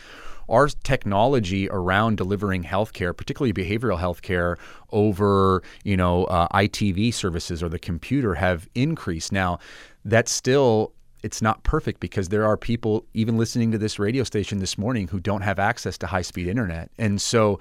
our 0.47 0.67
technology 0.67 1.67
around 1.69 2.17
delivering 2.17 2.63
healthcare, 2.63 3.17
particularly 3.17 3.51
behavioral 3.51 3.99
healthcare, 3.99 4.57
over 4.91 5.63
you 5.83 5.97
know 5.97 6.25
uh, 6.25 6.47
ITV 6.49 7.11
services 7.15 7.63
or 7.63 7.69
the 7.69 7.79
computer 7.79 8.35
have 8.35 8.69
increased. 8.75 9.31
Now, 9.31 9.57
that's 10.03 10.31
still 10.31 10.93
it's 11.25 11.41
not 11.41 11.63
perfect 11.63 11.99
because 11.99 12.29
there 12.29 12.45
are 12.45 12.55
people 12.55 13.05
even 13.13 13.37
listening 13.37 13.71
to 13.71 13.77
this 13.77 13.99
radio 13.99 14.23
station 14.23 14.59
this 14.59 14.77
morning 14.77 15.07
who 15.07 15.19
don't 15.19 15.41
have 15.41 15.59
access 15.59 15.97
to 15.97 16.07
high 16.07 16.21
speed 16.21 16.47
internet, 16.47 16.89
and 16.97 17.19
so 17.19 17.59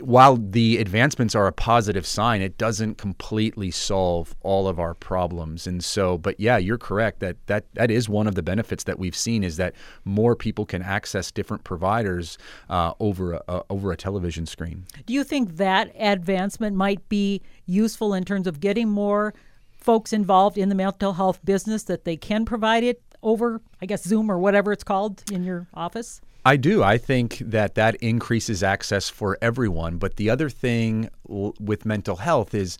while 0.00 0.36
the 0.36 0.78
advancements 0.78 1.34
are 1.34 1.46
a 1.46 1.52
positive 1.52 2.06
sign, 2.06 2.40
it 2.40 2.56
doesn't 2.56 2.96
completely 2.96 3.70
solve 3.70 4.34
all 4.40 4.66
of 4.66 4.80
our 4.80 4.94
problems. 4.94 5.66
And 5.66 5.84
so, 5.84 6.16
but 6.16 6.40
yeah, 6.40 6.56
you're 6.56 6.78
correct 6.78 7.20
that 7.20 7.36
that 7.46 7.66
that 7.74 7.90
is 7.90 8.08
one 8.08 8.26
of 8.26 8.34
the 8.34 8.42
benefits 8.42 8.84
that 8.84 8.98
we've 8.98 9.16
seen 9.16 9.44
is 9.44 9.58
that 9.58 9.74
more 10.04 10.34
people 10.34 10.64
can 10.64 10.82
access 10.82 11.30
different 11.30 11.64
providers 11.64 12.38
uh, 12.70 12.94
over 13.00 13.34
a, 13.34 13.42
uh, 13.48 13.62
over 13.68 13.92
a 13.92 13.96
television 13.96 14.46
screen. 14.46 14.84
Do 15.04 15.12
you 15.12 15.24
think 15.24 15.56
that 15.58 15.92
advancement 15.98 16.74
might 16.74 17.06
be 17.08 17.42
useful 17.66 18.14
in 18.14 18.24
terms 18.24 18.46
of 18.46 18.60
getting 18.60 18.88
more 18.88 19.34
folks 19.82 20.12
involved 20.12 20.56
in 20.56 20.68
the 20.68 20.74
mental 20.74 21.14
health 21.14 21.44
business 21.44 21.84
that 21.84 22.04
they 22.04 22.16
can 22.16 22.44
provide 22.44 22.84
it 22.84 23.02
over, 23.22 23.60
I 23.80 23.86
guess, 23.86 24.02
Zoom 24.02 24.30
or 24.30 24.38
whatever 24.38 24.72
it's 24.72 24.84
called 24.84 25.22
in 25.30 25.44
your 25.44 25.68
office? 25.74 26.20
I 26.44 26.56
do. 26.56 26.82
I 26.82 26.98
think 26.98 27.38
that 27.38 27.76
that 27.76 27.94
increases 27.96 28.62
access 28.62 29.08
for 29.08 29.38
everyone. 29.40 29.98
But 29.98 30.16
the 30.16 30.28
other 30.28 30.50
thing 30.50 31.08
with 31.28 31.86
mental 31.86 32.16
health 32.16 32.54
is 32.54 32.78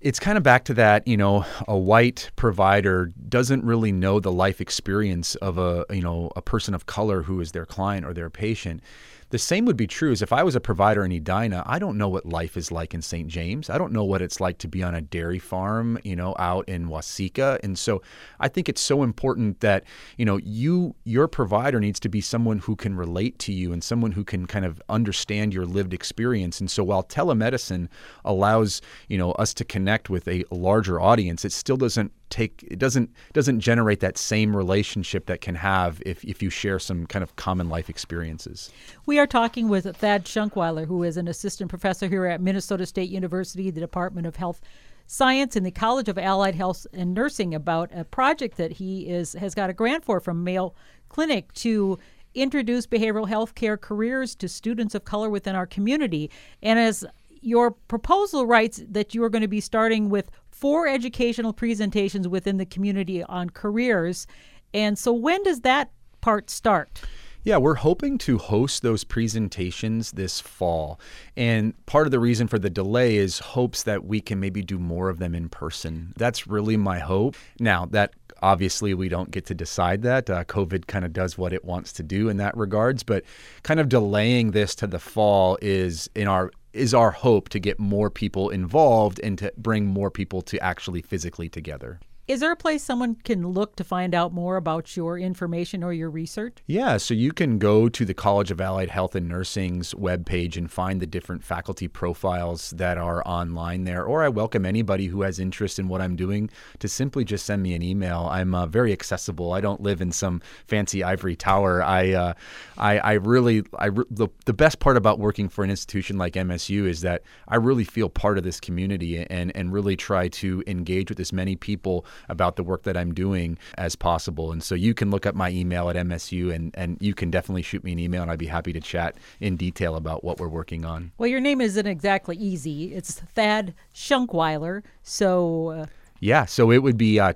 it's 0.00 0.20
kind 0.20 0.38
of 0.38 0.44
back 0.44 0.64
to 0.64 0.74
that, 0.74 1.06
you 1.06 1.16
know, 1.16 1.44
a 1.68 1.76
white 1.76 2.30
provider 2.36 3.10
doesn't 3.28 3.64
really 3.64 3.92
know 3.92 4.20
the 4.20 4.32
life 4.32 4.60
experience 4.60 5.34
of 5.36 5.58
a, 5.58 5.84
you 5.90 6.00
know, 6.00 6.30
a 6.36 6.42
person 6.42 6.72
of 6.74 6.86
color 6.86 7.22
who 7.22 7.40
is 7.40 7.52
their 7.52 7.66
client 7.66 8.06
or 8.06 8.14
their 8.14 8.30
patient. 8.30 8.82
The 9.30 9.38
same 9.38 9.64
would 9.64 9.76
be 9.76 9.86
true 9.86 10.10
as 10.10 10.22
if 10.22 10.32
I 10.32 10.42
was 10.42 10.56
a 10.56 10.60
provider 10.60 11.04
in 11.04 11.12
Edina, 11.12 11.62
I 11.64 11.78
don't 11.78 11.96
know 11.96 12.08
what 12.08 12.26
life 12.26 12.56
is 12.56 12.72
like 12.72 12.94
in 12.94 13.00
St. 13.00 13.28
James. 13.28 13.70
I 13.70 13.78
don't 13.78 13.92
know 13.92 14.04
what 14.04 14.22
it's 14.22 14.40
like 14.40 14.58
to 14.58 14.68
be 14.68 14.82
on 14.82 14.94
a 14.94 15.00
dairy 15.00 15.38
farm, 15.38 15.98
you 16.02 16.16
know, 16.16 16.34
out 16.38 16.68
in 16.68 16.88
Waseca. 16.88 17.58
And 17.62 17.78
so 17.78 18.02
I 18.40 18.48
think 18.48 18.68
it's 18.68 18.80
so 18.80 19.04
important 19.04 19.60
that, 19.60 19.84
you 20.16 20.24
know, 20.24 20.38
you 20.38 20.96
your 21.04 21.28
provider 21.28 21.78
needs 21.78 22.00
to 22.00 22.08
be 22.08 22.20
someone 22.20 22.58
who 22.58 22.74
can 22.74 22.96
relate 22.96 23.38
to 23.40 23.52
you 23.52 23.72
and 23.72 23.82
someone 23.82 24.12
who 24.12 24.24
can 24.24 24.46
kind 24.46 24.64
of 24.64 24.82
understand 24.88 25.54
your 25.54 25.64
lived 25.64 25.94
experience. 25.94 26.60
And 26.60 26.70
so 26.70 26.82
while 26.82 27.04
telemedicine 27.04 27.88
allows, 28.24 28.82
you 29.08 29.16
know, 29.16 29.32
us 29.32 29.54
to 29.54 29.64
connect 29.64 30.10
with 30.10 30.26
a 30.26 30.44
larger 30.50 31.00
audience, 31.00 31.44
it 31.44 31.52
still 31.52 31.76
doesn't 31.76 32.12
take 32.30 32.62
it 32.68 32.78
doesn't 32.78 33.10
doesn't 33.32 33.60
generate 33.60 34.00
that 34.00 34.16
same 34.16 34.56
relationship 34.56 35.26
that 35.26 35.40
can 35.40 35.56
have 35.56 36.02
if, 36.06 36.24
if 36.24 36.42
you 36.42 36.50
share 36.50 36.78
some 36.78 37.06
kind 37.06 37.22
of 37.22 37.36
common 37.36 37.68
life 37.68 37.90
experiences. 37.90 38.70
We 39.06 39.18
are 39.18 39.26
talking 39.26 39.68
with 39.68 39.84
Thad 39.96 40.24
Shunkwiler, 40.24 40.86
who 40.86 41.02
is 41.02 41.16
an 41.16 41.28
assistant 41.28 41.68
professor 41.68 42.08
here 42.08 42.26
at 42.26 42.40
Minnesota 42.40 42.86
State 42.86 43.10
University, 43.10 43.70
the 43.70 43.80
Department 43.80 44.26
of 44.26 44.36
Health 44.36 44.60
Science 45.06 45.56
in 45.56 45.64
the 45.64 45.72
College 45.72 46.08
of 46.08 46.16
Allied 46.16 46.54
Health 46.54 46.86
and 46.92 47.12
Nursing, 47.12 47.54
about 47.54 47.90
a 47.92 48.04
project 48.04 48.56
that 48.56 48.72
he 48.72 49.08
is 49.08 49.32
has 49.34 49.54
got 49.54 49.68
a 49.68 49.74
grant 49.74 50.04
for 50.04 50.20
from 50.20 50.44
Mayo 50.44 50.72
Clinic 51.08 51.52
to 51.54 51.98
introduce 52.34 52.86
behavioral 52.86 53.28
health 53.28 53.54
care 53.54 53.76
careers 53.76 54.36
to 54.36 54.48
students 54.48 54.94
of 54.94 55.04
color 55.04 55.28
within 55.28 55.56
our 55.56 55.66
community. 55.66 56.30
And 56.62 56.78
as 56.78 57.04
your 57.40 57.70
proposal 57.72 58.46
writes 58.46 58.82
that 58.88 59.14
you 59.14 59.24
are 59.24 59.30
going 59.30 59.42
to 59.42 59.48
be 59.48 59.60
starting 59.60 60.10
with 60.10 60.30
four 60.60 60.86
educational 60.86 61.54
presentations 61.54 62.28
within 62.28 62.58
the 62.58 62.66
community 62.66 63.22
on 63.24 63.48
careers. 63.48 64.26
And 64.74 64.98
so 64.98 65.12
when 65.12 65.42
does 65.42 65.60
that 65.60 65.90
part 66.20 66.50
start? 66.50 67.00
Yeah, 67.42 67.56
we're 67.56 67.76
hoping 67.76 68.18
to 68.18 68.36
host 68.36 68.82
those 68.82 69.02
presentations 69.02 70.12
this 70.12 70.40
fall. 70.40 71.00
And 71.38 71.74
part 71.86 72.06
of 72.06 72.10
the 72.10 72.20
reason 72.20 72.46
for 72.48 72.58
the 72.58 72.68
delay 72.68 73.16
is 73.16 73.38
hopes 73.38 73.84
that 73.84 74.04
we 74.04 74.20
can 74.20 74.38
maybe 74.38 74.60
do 74.60 74.78
more 74.78 75.08
of 75.08 75.18
them 75.18 75.34
in 75.34 75.48
person. 75.48 76.12
That's 76.18 76.46
really 76.46 76.76
my 76.76 76.98
hope. 76.98 77.36
Now, 77.58 77.86
that 77.86 78.12
obviously 78.42 78.92
we 78.92 79.08
don't 79.08 79.30
get 79.30 79.46
to 79.46 79.54
decide 79.54 80.02
that. 80.02 80.28
Uh, 80.28 80.44
COVID 80.44 80.86
kind 80.86 81.04
of 81.06 81.14
does 81.14 81.38
what 81.38 81.54
it 81.54 81.64
wants 81.64 81.94
to 81.94 82.02
do 82.02 82.28
in 82.28 82.36
that 82.36 82.54
regards, 82.56 83.02
but 83.02 83.24
kind 83.62 83.80
of 83.80 83.88
delaying 83.88 84.50
this 84.50 84.74
to 84.74 84.86
the 84.86 84.98
fall 84.98 85.58
is 85.62 86.10
in 86.14 86.28
our 86.28 86.50
is 86.72 86.94
our 86.94 87.10
hope 87.10 87.48
to 87.50 87.58
get 87.58 87.78
more 87.78 88.10
people 88.10 88.50
involved 88.50 89.20
and 89.20 89.38
to 89.38 89.52
bring 89.56 89.86
more 89.86 90.10
people 90.10 90.42
to 90.42 90.62
actually 90.62 91.02
physically 91.02 91.48
together. 91.48 92.00
Is 92.30 92.38
there 92.38 92.52
a 92.52 92.56
place 92.56 92.84
someone 92.84 93.16
can 93.16 93.48
look 93.48 93.74
to 93.74 93.82
find 93.82 94.14
out 94.14 94.32
more 94.32 94.56
about 94.56 94.96
your 94.96 95.18
information 95.18 95.82
or 95.82 95.92
your 95.92 96.08
research? 96.08 96.58
Yeah, 96.68 96.96
so 96.96 97.12
you 97.12 97.32
can 97.32 97.58
go 97.58 97.88
to 97.88 98.04
the 98.04 98.14
College 98.14 98.52
of 98.52 98.60
Allied 98.60 98.88
Health 98.88 99.16
and 99.16 99.26
Nursing's 99.28 99.94
webpage 99.94 100.56
and 100.56 100.70
find 100.70 101.00
the 101.02 101.08
different 101.08 101.42
faculty 101.42 101.88
profiles 101.88 102.70
that 102.70 102.98
are 102.98 103.26
online 103.26 103.82
there. 103.82 104.04
Or 104.04 104.22
I 104.22 104.28
welcome 104.28 104.64
anybody 104.64 105.06
who 105.06 105.22
has 105.22 105.40
interest 105.40 105.80
in 105.80 105.88
what 105.88 106.00
I'm 106.00 106.14
doing 106.14 106.50
to 106.78 106.86
simply 106.86 107.24
just 107.24 107.44
send 107.44 107.64
me 107.64 107.74
an 107.74 107.82
email. 107.82 108.28
I'm 108.30 108.54
uh, 108.54 108.66
very 108.66 108.92
accessible. 108.92 109.52
I 109.52 109.60
don't 109.60 109.80
live 109.80 110.00
in 110.00 110.12
some 110.12 110.40
fancy 110.68 111.02
ivory 111.02 111.34
tower. 111.34 111.82
I, 111.82 112.12
uh, 112.12 112.34
I, 112.78 112.98
I 112.98 113.12
really, 113.14 113.64
I 113.76 113.86
re- 113.86 114.04
the, 114.08 114.28
the 114.44 114.54
best 114.54 114.78
part 114.78 114.96
about 114.96 115.18
working 115.18 115.48
for 115.48 115.64
an 115.64 115.70
institution 115.70 116.16
like 116.16 116.34
MSU 116.34 116.86
is 116.86 117.00
that 117.00 117.22
I 117.48 117.56
really 117.56 117.82
feel 117.82 118.08
part 118.08 118.38
of 118.38 118.44
this 118.44 118.60
community 118.60 119.26
and 119.28 119.50
and 119.56 119.72
really 119.72 119.96
try 119.96 120.28
to 120.28 120.62
engage 120.68 121.08
with 121.08 121.18
as 121.18 121.32
many 121.32 121.56
people 121.56 122.06
about 122.28 122.56
the 122.56 122.62
work 122.62 122.82
that 122.84 122.96
I'm 122.96 123.14
doing 123.14 123.58
as 123.76 123.96
possible. 123.96 124.52
And 124.52 124.62
so 124.62 124.74
you 124.74 124.94
can 124.94 125.10
look 125.10 125.26
up 125.26 125.34
my 125.34 125.50
email 125.50 125.88
at 125.90 125.96
MSU 125.96 126.54
and, 126.54 126.74
and 126.74 126.96
you 127.00 127.14
can 127.14 127.30
definitely 127.30 127.62
shoot 127.62 127.84
me 127.84 127.92
an 127.92 127.98
email 127.98 128.22
and 128.22 128.30
I'd 128.30 128.38
be 128.38 128.46
happy 128.46 128.72
to 128.72 128.80
chat 128.80 129.16
in 129.40 129.56
detail 129.56 129.96
about 129.96 130.24
what 130.24 130.38
we're 130.38 130.48
working 130.48 130.84
on. 130.84 131.12
Well, 131.18 131.28
your 131.28 131.40
name 131.40 131.60
isn't 131.60 131.86
exactly 131.86 132.36
easy. 132.36 132.94
It's 132.94 133.20
Thad 133.20 133.74
Shunkwiler. 133.94 134.82
So. 135.02 135.68
Uh, 135.68 135.86
yeah, 136.20 136.44
so 136.44 136.70
it 136.70 136.78
would 136.78 136.98
be 136.98 137.18
uh, 137.18 137.32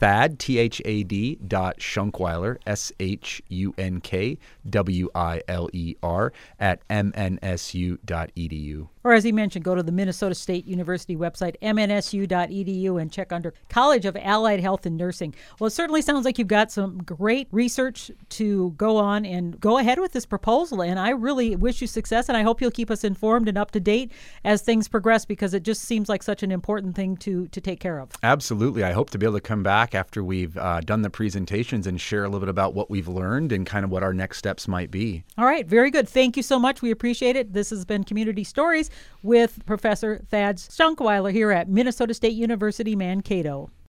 Thad, 0.00 0.38
T 0.38 0.56
H 0.56 0.80
A 0.86 1.02
D 1.02 1.38
dot 1.46 1.78
Shunkwiler, 1.78 2.56
S 2.66 2.90
H 2.98 3.42
U 3.48 3.74
N 3.76 4.00
K 4.00 4.38
W 4.68 5.10
I 5.14 5.42
L 5.46 5.68
E 5.74 5.94
R, 6.02 6.32
at 6.58 6.86
mnsu.edu. 6.88 8.88
Or, 9.02 9.14
as 9.14 9.24
he 9.24 9.32
mentioned, 9.32 9.64
go 9.64 9.74
to 9.74 9.82
the 9.82 9.92
Minnesota 9.92 10.34
State 10.34 10.66
University 10.66 11.16
website, 11.16 11.56
mnsu.edu, 11.62 13.00
and 13.00 13.10
check 13.10 13.32
under 13.32 13.54
College 13.70 14.04
of 14.04 14.14
Allied 14.16 14.60
Health 14.60 14.84
and 14.84 14.98
Nursing. 14.98 15.34
Well, 15.58 15.68
it 15.68 15.72
certainly 15.72 16.02
sounds 16.02 16.26
like 16.26 16.38
you've 16.38 16.48
got 16.48 16.70
some 16.70 17.02
great 17.02 17.48
research 17.50 18.10
to 18.30 18.72
go 18.72 18.98
on 18.98 19.24
and 19.24 19.58
go 19.58 19.78
ahead 19.78 20.00
with 20.00 20.12
this 20.12 20.26
proposal. 20.26 20.82
And 20.82 20.98
I 20.98 21.10
really 21.10 21.56
wish 21.56 21.80
you 21.80 21.86
success, 21.86 22.28
and 22.28 22.36
I 22.36 22.42
hope 22.42 22.60
you'll 22.60 22.70
keep 22.70 22.90
us 22.90 23.02
informed 23.02 23.48
and 23.48 23.56
up 23.56 23.70
to 23.70 23.80
date 23.80 24.12
as 24.44 24.60
things 24.60 24.86
progress 24.86 25.24
because 25.24 25.54
it 25.54 25.62
just 25.62 25.82
seems 25.82 26.10
like 26.10 26.22
such 26.22 26.42
an 26.42 26.52
important 26.52 26.94
thing 26.94 27.16
to, 27.18 27.48
to 27.48 27.60
take 27.60 27.80
care 27.80 28.00
of. 28.00 28.10
Absolutely. 28.22 28.84
I 28.84 28.92
hope 28.92 29.08
to 29.10 29.18
be 29.18 29.24
able 29.24 29.36
to 29.36 29.40
come 29.40 29.62
back 29.62 29.89
after 29.94 30.22
we've 30.22 30.56
uh, 30.56 30.80
done 30.80 31.02
the 31.02 31.10
presentations 31.10 31.86
and 31.86 32.00
share 32.00 32.24
a 32.24 32.28
little 32.28 32.40
bit 32.40 32.48
about 32.48 32.74
what 32.74 32.90
we've 32.90 33.08
learned 33.08 33.52
and 33.52 33.66
kind 33.66 33.84
of 33.84 33.90
what 33.90 34.02
our 34.02 34.12
next 34.12 34.38
steps 34.38 34.68
might 34.68 34.90
be. 34.90 35.24
All 35.38 35.46
right. 35.46 35.66
Very 35.66 35.90
good. 35.90 36.08
Thank 36.08 36.36
you 36.36 36.42
so 36.42 36.58
much. 36.58 36.82
We 36.82 36.90
appreciate 36.90 37.36
it. 37.36 37.52
This 37.52 37.70
has 37.70 37.84
been 37.84 38.04
Community 38.04 38.44
Stories 38.44 38.90
with 39.22 39.64
Professor 39.66 40.18
Thad 40.30 40.56
Shunkwiler 40.56 41.32
here 41.32 41.50
at 41.50 41.68
Minnesota 41.68 42.14
State 42.14 42.34
University 42.34 42.96
Mankato. 42.96 43.70